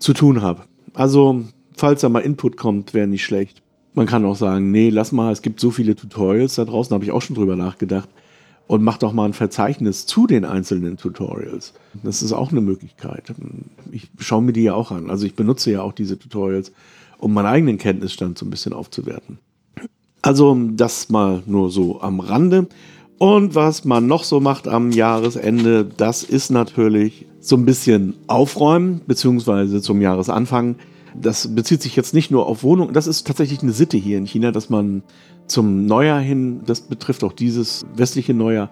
zu 0.00 0.12
tun 0.12 0.42
habe. 0.42 0.62
Also, 0.92 1.44
falls 1.76 2.00
da 2.00 2.08
mal 2.08 2.18
Input 2.18 2.56
kommt, 2.56 2.94
wäre 2.94 3.06
nicht 3.06 3.24
schlecht. 3.24 3.62
Man 3.94 4.06
kann 4.06 4.24
auch 4.24 4.36
sagen, 4.36 4.70
nee, 4.70 4.90
lass 4.90 5.12
mal, 5.12 5.32
es 5.32 5.42
gibt 5.42 5.60
so 5.60 5.70
viele 5.70 5.96
Tutorials 5.96 6.54
da 6.54 6.64
draußen, 6.64 6.94
habe 6.94 7.04
ich 7.04 7.10
auch 7.10 7.22
schon 7.22 7.36
drüber 7.36 7.56
nachgedacht. 7.56 8.08
Und 8.66 8.84
mach 8.84 8.98
doch 8.98 9.12
mal 9.12 9.24
ein 9.24 9.32
Verzeichnis 9.32 10.06
zu 10.06 10.28
den 10.28 10.44
einzelnen 10.44 10.96
Tutorials. 10.96 11.74
Das 12.04 12.22
ist 12.22 12.32
auch 12.32 12.52
eine 12.52 12.60
Möglichkeit. 12.60 13.24
Ich 13.90 14.08
schaue 14.20 14.42
mir 14.42 14.52
die 14.52 14.62
ja 14.62 14.74
auch 14.74 14.92
an. 14.92 15.10
Also 15.10 15.26
ich 15.26 15.34
benutze 15.34 15.72
ja 15.72 15.82
auch 15.82 15.92
diese 15.92 16.16
Tutorials, 16.16 16.70
um 17.18 17.34
meinen 17.34 17.46
eigenen 17.46 17.78
Kenntnisstand 17.78 18.38
so 18.38 18.46
ein 18.46 18.50
bisschen 18.50 18.72
aufzuwerten. 18.72 19.38
Also 20.22 20.56
das 20.72 21.08
mal 21.08 21.42
nur 21.46 21.70
so 21.70 22.00
am 22.00 22.20
Rande. 22.20 22.68
Und 23.18 23.56
was 23.56 23.84
man 23.84 24.06
noch 24.06 24.22
so 24.22 24.38
macht 24.38 24.68
am 24.68 24.92
Jahresende, 24.92 25.84
das 25.84 26.22
ist 26.22 26.50
natürlich 26.50 27.26
so 27.40 27.56
ein 27.56 27.64
bisschen 27.64 28.14
aufräumen, 28.28 29.00
beziehungsweise 29.06 29.82
zum 29.82 30.00
Jahresanfang 30.00 30.76
das 31.14 31.54
bezieht 31.54 31.82
sich 31.82 31.96
jetzt 31.96 32.14
nicht 32.14 32.30
nur 32.30 32.46
auf 32.46 32.62
Wohnungen, 32.62 32.92
das 32.92 33.06
ist 33.06 33.26
tatsächlich 33.26 33.62
eine 33.62 33.72
Sitte 33.72 33.96
hier 33.96 34.18
in 34.18 34.26
China, 34.26 34.52
dass 34.52 34.70
man 34.70 35.02
zum 35.46 35.86
Neujahr 35.86 36.20
hin, 36.20 36.62
das 36.64 36.82
betrifft 36.82 37.24
auch 37.24 37.32
dieses 37.32 37.86
westliche 37.94 38.34
Neujahr, 38.34 38.70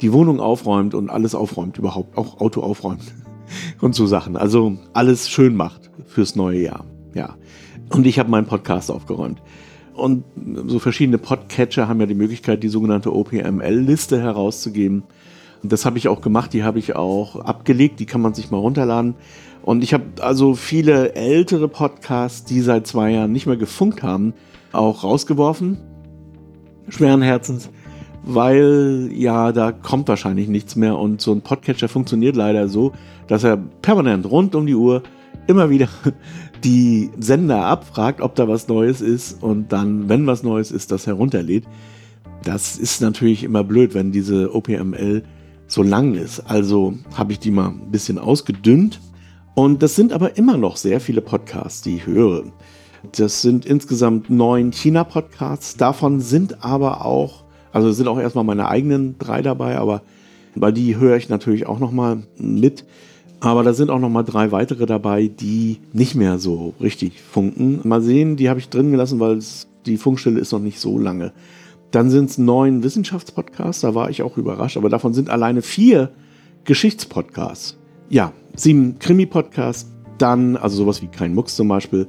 die 0.00 0.12
Wohnung 0.12 0.40
aufräumt 0.40 0.94
und 0.94 1.10
alles 1.10 1.34
aufräumt, 1.34 1.78
überhaupt 1.78 2.18
auch 2.18 2.40
Auto 2.40 2.60
aufräumt 2.60 3.02
und 3.80 3.94
so 3.94 4.06
Sachen. 4.06 4.36
Also 4.36 4.76
alles 4.92 5.28
schön 5.30 5.56
macht 5.56 5.90
fürs 6.06 6.36
neue 6.36 6.60
Jahr. 6.60 6.84
Ja. 7.14 7.36
Und 7.90 8.06
ich 8.06 8.18
habe 8.18 8.30
meinen 8.30 8.46
Podcast 8.46 8.90
aufgeräumt. 8.90 9.40
Und 9.94 10.24
so 10.66 10.78
verschiedene 10.78 11.16
Podcatcher 11.16 11.88
haben 11.88 12.00
ja 12.00 12.06
die 12.06 12.14
Möglichkeit, 12.14 12.62
die 12.62 12.68
sogenannte 12.68 13.14
OPML-Liste 13.14 14.20
herauszugeben. 14.20 15.04
Das 15.62 15.86
habe 15.86 15.96
ich 15.96 16.08
auch 16.08 16.20
gemacht, 16.20 16.52
die 16.52 16.64
habe 16.64 16.78
ich 16.78 16.96
auch 16.96 17.36
abgelegt, 17.36 17.98
die 17.98 18.06
kann 18.06 18.20
man 18.20 18.34
sich 18.34 18.50
mal 18.50 18.58
runterladen. 18.58 19.14
Und 19.66 19.82
ich 19.82 19.92
habe 19.92 20.04
also 20.20 20.54
viele 20.54 21.16
ältere 21.16 21.66
Podcasts, 21.66 22.44
die 22.44 22.60
seit 22.60 22.86
zwei 22.86 23.10
Jahren 23.10 23.32
nicht 23.32 23.46
mehr 23.46 23.56
gefunkt 23.56 24.04
haben, 24.04 24.32
auch 24.70 25.02
rausgeworfen. 25.02 25.78
Schweren 26.88 27.20
Herzens. 27.20 27.68
Weil 28.22 29.10
ja, 29.12 29.50
da 29.50 29.72
kommt 29.72 30.06
wahrscheinlich 30.06 30.46
nichts 30.46 30.76
mehr. 30.76 30.96
Und 30.96 31.20
so 31.20 31.32
ein 31.32 31.40
Podcatcher 31.40 31.88
funktioniert 31.88 32.36
leider 32.36 32.68
so, 32.68 32.92
dass 33.26 33.42
er 33.42 33.56
permanent 33.56 34.30
rund 34.30 34.54
um 34.54 34.66
die 34.66 34.76
Uhr 34.76 35.02
immer 35.48 35.68
wieder 35.68 35.88
die 36.64 37.10
Sender 37.18 37.64
abfragt, 37.64 38.20
ob 38.20 38.36
da 38.36 38.46
was 38.46 38.68
Neues 38.68 39.00
ist 39.00 39.42
und 39.42 39.72
dann, 39.72 40.08
wenn 40.08 40.28
was 40.28 40.44
Neues 40.44 40.70
ist, 40.70 40.92
das 40.92 41.08
herunterlädt. 41.08 41.64
Das 42.44 42.78
ist 42.78 43.00
natürlich 43.00 43.42
immer 43.42 43.64
blöd, 43.64 43.94
wenn 43.94 44.12
diese 44.12 44.54
OPML 44.54 45.24
so 45.66 45.82
lang 45.82 46.14
ist. 46.14 46.48
Also 46.48 46.94
habe 47.14 47.32
ich 47.32 47.40
die 47.40 47.50
mal 47.50 47.70
ein 47.70 47.90
bisschen 47.90 48.20
ausgedünnt 48.20 49.00
und 49.56 49.82
das 49.82 49.96
sind 49.96 50.12
aber 50.12 50.36
immer 50.36 50.58
noch 50.58 50.76
sehr 50.76 51.00
viele 51.00 51.22
Podcasts, 51.22 51.80
die 51.80 51.96
ich 51.96 52.06
höre. 52.06 52.44
Das 53.12 53.40
sind 53.40 53.64
insgesamt 53.64 54.28
neun 54.28 54.70
China-Podcasts. 54.70 55.78
Davon 55.78 56.20
sind 56.20 56.62
aber 56.62 57.06
auch, 57.06 57.42
also 57.72 57.90
sind 57.90 58.06
auch 58.06 58.18
erstmal 58.18 58.44
meine 58.44 58.68
eigenen 58.68 59.18
drei 59.18 59.40
dabei, 59.40 59.78
aber 59.78 60.02
weil 60.54 60.74
die 60.74 60.98
höre 60.98 61.16
ich 61.16 61.30
natürlich 61.30 61.66
auch 61.66 61.78
nochmal 61.78 62.24
mit. 62.36 62.84
Aber 63.40 63.62
da 63.62 63.72
sind 63.72 63.88
auch 63.88 63.98
nochmal 63.98 64.24
drei 64.24 64.52
weitere 64.52 64.84
dabei, 64.84 65.28
die 65.28 65.78
nicht 65.94 66.16
mehr 66.16 66.38
so 66.38 66.74
richtig 66.78 67.22
funken. 67.22 67.80
Mal 67.82 68.02
sehen, 68.02 68.36
die 68.36 68.50
habe 68.50 68.60
ich 68.60 68.68
drin 68.68 68.90
gelassen, 68.90 69.20
weil 69.20 69.38
die 69.86 69.96
Funkstelle 69.96 70.38
ist 70.38 70.52
noch 70.52 70.60
nicht 70.60 70.80
so 70.80 70.98
lange. 70.98 71.32
Dann 71.92 72.10
sind 72.10 72.28
es 72.28 72.36
neun 72.36 72.82
Wissenschaftspodcasts, 72.82 73.80
da 73.80 73.94
war 73.94 74.10
ich 74.10 74.20
auch 74.20 74.36
überrascht, 74.36 74.76
aber 74.76 74.90
davon 74.90 75.14
sind 75.14 75.30
alleine 75.30 75.62
vier 75.62 76.10
Geschichtspodcasts. 76.64 77.78
Ja, 78.08 78.32
sieben 78.54 79.00
Krimi-Podcasts, 79.00 79.90
dann, 80.18 80.56
also 80.56 80.76
sowas 80.76 81.02
wie 81.02 81.08
Kein 81.08 81.34
Mucks 81.34 81.56
zum 81.56 81.66
Beispiel, 81.66 82.06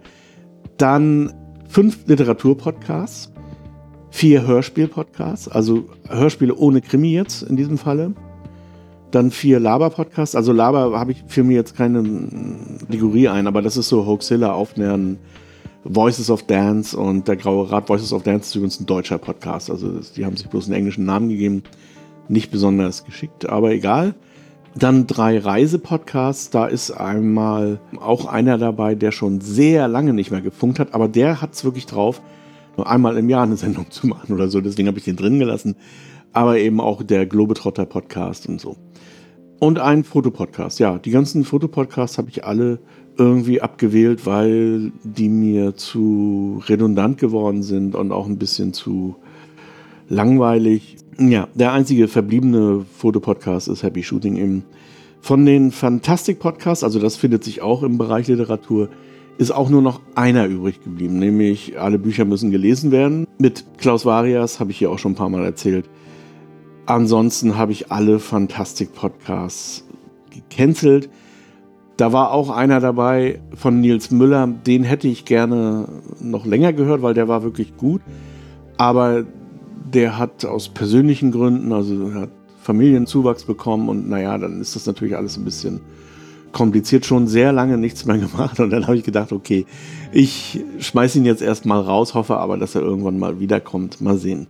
dann 0.77 1.33
fünf 1.67 2.05
Literatur-Podcasts, 2.05 3.31
vier 4.11 4.45
Hörspiel-Podcasts, 4.45 5.47
also 5.47 5.85
Hörspiele 6.07 6.53
ohne 6.55 6.81
Krimi 6.81 7.13
jetzt 7.13 7.41
in 7.41 7.55
diesem 7.55 7.79
Falle, 7.79 8.13
dann 9.09 9.31
vier 9.31 9.59
Laber-Podcasts, 9.59 10.35
also 10.35 10.53
Laber 10.53 10.99
habe 10.99 11.13
ich 11.13 11.23
für 11.25 11.43
mich 11.43 11.55
jetzt 11.55 11.75
keine 11.75 12.03
Kategorie 12.79 13.29
ein, 13.29 13.47
aber 13.47 13.63
das 13.63 13.75
ist 13.75 13.89
so 13.89 14.05
Hoaxilla, 14.05 14.53
Aufnähern, 14.53 15.17
Voices 15.83 16.29
of 16.29 16.43
Dance 16.43 16.95
und 16.95 17.27
der 17.27 17.37
Graue 17.37 17.71
Rat 17.71 17.89
Voices 17.89 18.13
of 18.13 18.21
Dance 18.21 18.49
ist 18.49 18.55
übrigens 18.55 18.79
ein 18.79 18.85
deutscher 18.85 19.17
Podcast, 19.17 19.71
also 19.71 19.99
die 20.15 20.25
haben 20.25 20.37
sich 20.37 20.47
bloß 20.47 20.65
einen 20.65 20.75
englischen 20.75 21.05
Namen 21.05 21.29
gegeben, 21.29 21.63
nicht 22.27 22.51
besonders 22.51 23.03
geschickt, 23.03 23.49
aber 23.49 23.71
egal. 23.71 24.13
Dann 24.77 25.07
drei 25.07 25.39
Reisepodcasts. 25.39 26.51
Da 26.51 26.67
ist 26.67 26.91
einmal 26.91 27.79
auch 27.99 28.25
einer 28.25 28.57
dabei, 28.57 28.93
der 28.95 29.11
schon 29.11 29.41
sehr 29.41 29.87
lange 29.87 30.13
nicht 30.13 30.29
mehr 30.29 30.41
gefunkt 30.41 30.79
hat, 30.79 30.93
aber 30.93 31.07
der 31.07 31.41
hat 31.41 31.53
es 31.53 31.63
wirklich 31.63 31.87
drauf, 31.87 32.21
nur 32.75 32.87
einmal 32.87 33.17
im 33.17 33.29
Jahr 33.29 33.43
eine 33.43 33.57
Sendung 33.57 33.87
zu 33.89 34.07
machen 34.07 34.33
oder 34.33 34.49
so. 34.49 34.61
Deswegen 34.61 34.87
habe 34.87 34.99
ich 34.99 35.05
den 35.05 35.15
drin 35.15 35.39
gelassen. 35.39 35.75
Aber 36.33 36.59
eben 36.59 36.79
auch 36.79 37.01
der 37.01 37.25
Globetrotter 37.25 37.85
Podcast 37.85 38.47
und 38.47 38.61
so. 38.61 38.75
Und 39.59 39.79
ein 39.79 40.03
Fotopodcast. 40.03 40.79
Ja, 40.79 40.99
die 40.99 41.09
ganzen 41.09 41.43
Fotopodcasts 41.43 42.19
habe 42.19 42.29
ich 42.29 42.45
alle 42.45 42.79
irgendwie 43.17 43.61
abgewählt, 43.61 44.27
weil 44.27 44.91
die 45.03 45.29
mir 45.29 45.75
zu 45.75 46.61
redundant 46.67 47.17
geworden 47.17 47.63
sind 47.63 47.95
und 47.95 48.11
auch 48.11 48.27
ein 48.27 48.37
bisschen 48.37 48.73
zu 48.73 49.15
langweilig. 50.07 50.97
Ja, 51.19 51.47
der 51.55 51.73
einzige 51.73 52.07
verbliebene 52.07 52.85
Fotopodcast 52.97 53.67
ist 53.69 53.81
Happy 53.81 54.03
Shooting 54.03 54.37
eben. 54.37 54.63
Von 55.19 55.45
den 55.47 55.71
Fantastic 55.71 56.39
Podcasts, 56.39 56.83
also 56.83 56.99
das 56.99 57.15
findet 57.15 57.43
sich 57.43 57.61
auch 57.61 57.81
im 57.81 57.97
Bereich 57.97 58.27
Literatur, 58.27 58.89
ist 59.39 59.51
auch 59.51 59.69
nur 59.69 59.81
noch 59.81 60.01
einer 60.13 60.45
übrig 60.45 60.83
geblieben, 60.83 61.17
nämlich 61.17 61.79
Alle 61.79 61.97
Bücher 61.97 62.25
müssen 62.25 62.51
gelesen 62.51 62.91
werden. 62.91 63.25
Mit 63.39 63.65
Klaus 63.77 64.05
Varias 64.05 64.59
habe 64.59 64.71
ich 64.71 64.77
hier 64.77 64.91
auch 64.91 64.99
schon 64.99 65.13
ein 65.13 65.15
paar 65.15 65.29
Mal 65.29 65.43
erzählt. 65.43 65.89
Ansonsten 66.85 67.57
habe 67.57 67.71
ich 67.71 67.91
alle 67.91 68.19
Fantastic 68.19 68.93
Podcasts 68.93 69.83
gecancelt. 70.29 71.09
Da 71.97 72.13
war 72.13 72.31
auch 72.31 72.51
einer 72.51 72.79
dabei 72.79 73.41
von 73.55 73.81
Nils 73.81 74.11
Müller, 74.11 74.47
den 74.47 74.83
hätte 74.83 75.07
ich 75.07 75.25
gerne 75.25 75.87
noch 76.21 76.45
länger 76.45 76.73
gehört, 76.73 77.01
weil 77.01 77.15
der 77.15 77.27
war 77.27 77.41
wirklich 77.41 77.75
gut. 77.75 78.01
Aber 78.77 79.25
der 79.93 80.17
hat 80.17 80.45
aus 80.45 80.69
persönlichen 80.69 81.31
Gründen, 81.31 81.71
also 81.71 82.13
hat 82.13 82.29
Familienzuwachs 82.61 83.45
bekommen 83.45 83.89
und 83.89 84.09
naja, 84.09 84.37
dann 84.37 84.59
ist 84.59 84.75
das 84.75 84.85
natürlich 84.85 85.15
alles 85.15 85.37
ein 85.37 85.45
bisschen 85.45 85.79
kompliziert, 86.51 87.05
schon 87.05 87.27
sehr 87.27 87.53
lange 87.53 87.77
nichts 87.77 88.05
mehr 88.05 88.17
gemacht 88.17 88.59
und 88.59 88.69
dann 88.69 88.87
habe 88.87 88.97
ich 88.97 89.03
gedacht, 89.03 89.31
okay, 89.31 89.65
ich 90.11 90.63
schmeiße 90.79 91.17
ihn 91.19 91.25
jetzt 91.25 91.41
erstmal 91.41 91.81
raus, 91.81 92.13
hoffe 92.13 92.37
aber, 92.37 92.57
dass 92.57 92.75
er 92.75 92.81
irgendwann 92.81 93.19
mal 93.19 93.39
wiederkommt. 93.39 94.01
Mal 94.01 94.17
sehen. 94.17 94.47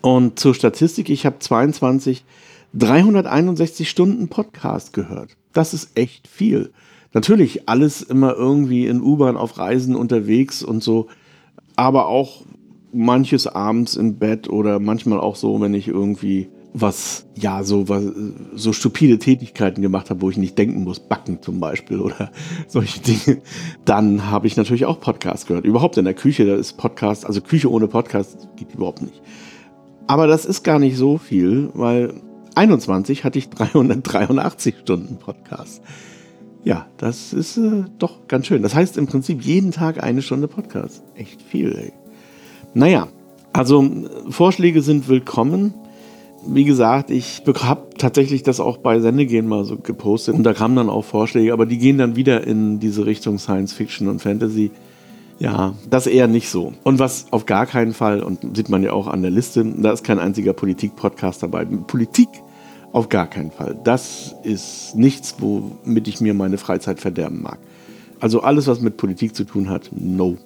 Und 0.00 0.38
zur 0.38 0.54
Statistik, 0.54 1.10
ich 1.10 1.26
habe 1.26 1.38
22, 1.38 2.24
361 2.74 3.90
Stunden 3.90 4.28
Podcast 4.28 4.92
gehört. 4.92 5.36
Das 5.52 5.74
ist 5.74 5.90
echt 5.96 6.28
viel. 6.28 6.72
Natürlich 7.12 7.68
alles 7.68 8.02
immer 8.02 8.34
irgendwie 8.34 8.86
in 8.86 9.02
U-Bahn 9.02 9.36
auf 9.36 9.58
Reisen 9.58 9.96
unterwegs 9.96 10.62
und 10.62 10.82
so, 10.82 11.08
aber 11.76 12.06
auch 12.06 12.42
manches 12.92 13.46
abends 13.46 13.96
im 13.96 14.16
Bett 14.18 14.48
oder 14.48 14.78
manchmal 14.78 15.20
auch 15.20 15.36
so, 15.36 15.60
wenn 15.60 15.74
ich 15.74 15.88
irgendwie 15.88 16.48
was, 16.72 17.26
ja, 17.34 17.64
so, 17.64 17.88
was, 17.88 18.04
so 18.54 18.72
stupide 18.72 19.18
Tätigkeiten 19.18 19.82
gemacht 19.82 20.10
habe, 20.10 20.22
wo 20.22 20.30
ich 20.30 20.36
nicht 20.36 20.56
denken 20.56 20.84
muss, 20.84 21.00
backen 21.00 21.42
zum 21.42 21.58
Beispiel 21.58 22.00
oder 22.00 22.30
solche 22.68 23.00
Dinge, 23.00 23.42
dann 23.84 24.30
habe 24.30 24.46
ich 24.46 24.56
natürlich 24.56 24.86
auch 24.86 25.00
Podcast 25.00 25.48
gehört. 25.48 25.64
Überhaupt 25.64 25.96
in 25.96 26.04
der 26.04 26.14
Küche, 26.14 26.46
da 26.46 26.54
ist 26.54 26.74
Podcast, 26.74 27.26
also 27.26 27.40
Küche 27.40 27.70
ohne 27.70 27.88
Podcast 27.88 28.48
geht 28.56 28.74
überhaupt 28.74 29.02
nicht. 29.02 29.20
Aber 30.06 30.26
das 30.26 30.44
ist 30.44 30.62
gar 30.62 30.78
nicht 30.78 30.96
so 30.96 31.18
viel, 31.18 31.70
weil 31.74 32.14
21 32.54 33.24
hatte 33.24 33.38
ich 33.38 33.48
383 33.50 34.76
Stunden 34.80 35.18
Podcast. 35.18 35.82
Ja, 36.62 36.86
das 36.98 37.32
ist 37.32 37.56
äh, 37.56 37.84
doch 37.98 38.28
ganz 38.28 38.46
schön. 38.46 38.62
Das 38.62 38.74
heißt 38.74 38.98
im 38.98 39.06
Prinzip 39.06 39.42
jeden 39.42 39.70
Tag 39.70 40.02
eine 40.02 40.20
Stunde 40.20 40.46
Podcast. 40.46 41.02
Echt 41.14 41.40
viel, 41.40 41.74
ey. 41.74 41.92
Naja, 42.74 43.08
also 43.52 43.84
Vorschläge 44.28 44.82
sind 44.82 45.08
willkommen. 45.08 45.74
Wie 46.46 46.64
gesagt, 46.64 47.10
ich 47.10 47.42
habe 47.62 47.88
tatsächlich 47.98 48.42
das 48.44 48.60
auch 48.60 48.78
bei 48.78 49.00
Sendegehen 49.00 49.46
mal 49.46 49.64
so 49.64 49.76
gepostet 49.76 50.34
und 50.34 50.44
da 50.44 50.54
kamen 50.54 50.76
dann 50.76 50.88
auch 50.88 51.04
Vorschläge, 51.04 51.52
aber 51.52 51.66
die 51.66 51.78
gehen 51.78 51.98
dann 51.98 52.16
wieder 52.16 52.46
in 52.46 52.78
diese 52.78 53.04
Richtung 53.06 53.38
Science 53.38 53.72
Fiction 53.72 54.08
und 54.08 54.22
Fantasy. 54.22 54.70
Ja, 55.38 55.74
das 55.88 56.06
eher 56.06 56.28
nicht 56.28 56.48
so. 56.48 56.72
Und 56.84 56.98
was 56.98 57.26
auf 57.30 57.44
gar 57.44 57.66
keinen 57.66 57.92
Fall, 57.92 58.22
und 58.22 58.56
sieht 58.56 58.68
man 58.68 58.82
ja 58.82 58.92
auch 58.92 59.08
an 59.08 59.22
der 59.22 59.30
Liste, 59.30 59.64
da 59.64 59.92
ist 59.92 60.04
kein 60.04 60.18
einziger 60.18 60.52
Politik-Podcast 60.52 61.42
dabei. 61.42 61.64
Politik 61.64 62.28
auf 62.92 63.08
gar 63.08 63.26
keinen 63.26 63.50
Fall. 63.50 63.78
Das 63.82 64.34
ist 64.44 64.94
nichts, 64.94 65.36
womit 65.38 66.08
ich 66.08 66.20
mir 66.20 66.34
meine 66.34 66.58
Freizeit 66.58 67.00
verderben 67.00 67.42
mag. 67.42 67.58
Also 68.20 68.42
alles, 68.42 68.66
was 68.66 68.80
mit 68.80 68.96
Politik 68.96 69.34
zu 69.34 69.44
tun 69.44 69.70
hat, 69.70 69.90
no. 69.92 70.36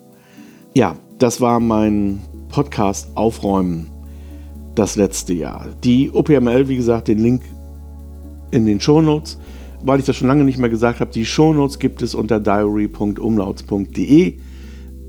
Ja, 0.75 0.97
das 1.19 1.41
war 1.41 1.61
mein 1.61 2.21
Podcast 2.49 3.09
Aufräumen 3.15 3.89
das 4.75 4.97
letzte 4.97 5.33
Jahr. 5.33 5.69
Die 5.85 6.11
OPML, 6.13 6.69
wie 6.69 6.77
gesagt, 6.77 7.09
den 7.09 7.19
Link 7.19 7.43
in 8.51 8.67
den 8.67 8.81
Shownotes. 8.81 9.39
Weil 9.87 10.01
ich 10.01 10.07
das 10.07 10.17
schon 10.17 10.29
lange 10.29 10.45
nicht 10.45 10.59
mehr 10.59 10.71
gesagt 10.71 11.01
habe, 11.01 11.11
die 11.11 11.27
Shownotes 11.27 11.79
gibt 11.79 12.01
es 12.01 12.15
unter 12.15 12.41
diary.umlauts.de. 12.41 14.39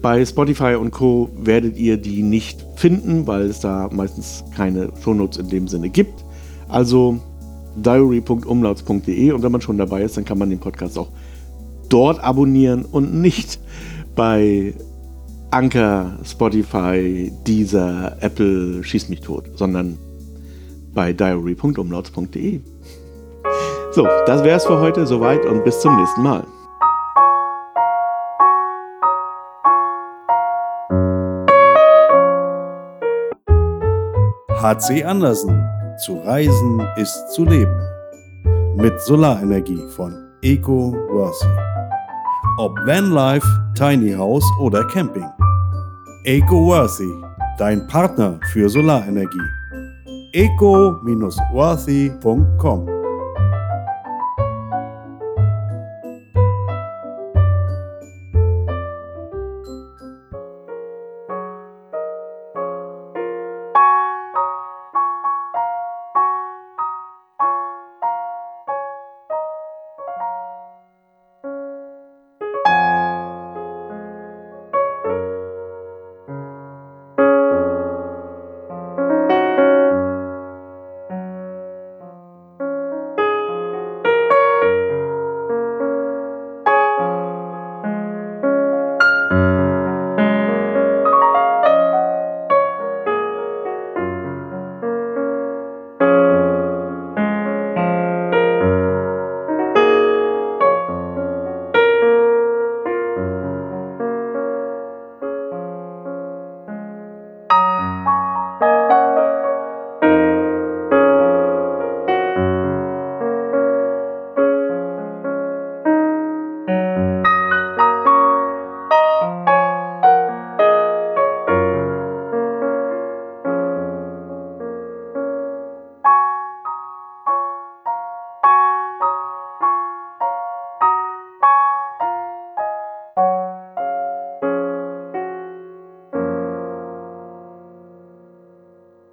Bei 0.01 0.25
Spotify 0.25 0.75
und 0.75 0.91
Co. 0.91 1.29
werdet 1.37 1.77
ihr 1.77 1.95
die 1.97 2.21
nicht 2.21 2.63
finden, 2.75 3.25
weil 3.25 3.43
es 3.43 3.61
da 3.61 3.89
meistens 3.91 4.43
keine 4.53 4.89
Shownotes 5.01 5.37
in 5.37 5.49
dem 5.49 5.67
Sinne 5.69 5.89
gibt. 5.89 6.25
Also 6.67 7.19
diary.umlauts.de 7.77 9.31
und 9.31 9.43
wenn 9.43 9.51
man 9.51 9.61
schon 9.61 9.77
dabei 9.77 10.03
ist, 10.03 10.17
dann 10.17 10.25
kann 10.25 10.37
man 10.37 10.49
den 10.49 10.59
Podcast 10.59 10.97
auch 10.97 11.09
dort 11.89 12.21
abonnieren 12.21 12.83
und 12.83 13.13
nicht 13.13 13.59
bei 14.15 14.73
Anker, 15.51 16.17
Spotify, 16.23 17.31
Deezer, 17.45 18.17
Apple, 18.19 18.84
schieß 18.84 19.10
mich 19.10 19.21
tot, 19.21 19.45
sondern 19.55 19.97
bei 20.93 21.13
diary.umlauts.de. 21.13 22.62
So, 23.91 24.08
das 24.25 24.43
wäre 24.43 24.58
es 24.58 24.65
für 24.65 24.79
heute. 24.79 25.05
Soweit 25.05 25.45
und 25.45 25.63
bis 25.63 25.79
zum 25.79 25.95
nächsten 25.95 26.23
Mal. 26.23 26.45
HC 34.62 35.03
Andersen. 35.03 35.63
Zu 36.03 36.17
reisen 36.17 36.86
ist 36.97 37.31
zu 37.31 37.45
leben. 37.45 37.79
Mit 38.75 38.99
Solarenergie 38.99 39.81
von 39.95 40.13
Eco 40.41 40.91
Worthy. 41.10 41.47
Ob 42.57 42.73
Vanlife, 42.85 43.45
Tiny 43.75 44.13
House 44.13 44.45
oder 44.61 44.87
Camping. 44.87 45.27
EcoWorthy, 46.23 47.11
dein 47.57 47.85
Partner 47.87 48.39
für 48.53 48.69
Solarenergie. 48.69 49.49
eco-worthy.com 50.31 52.94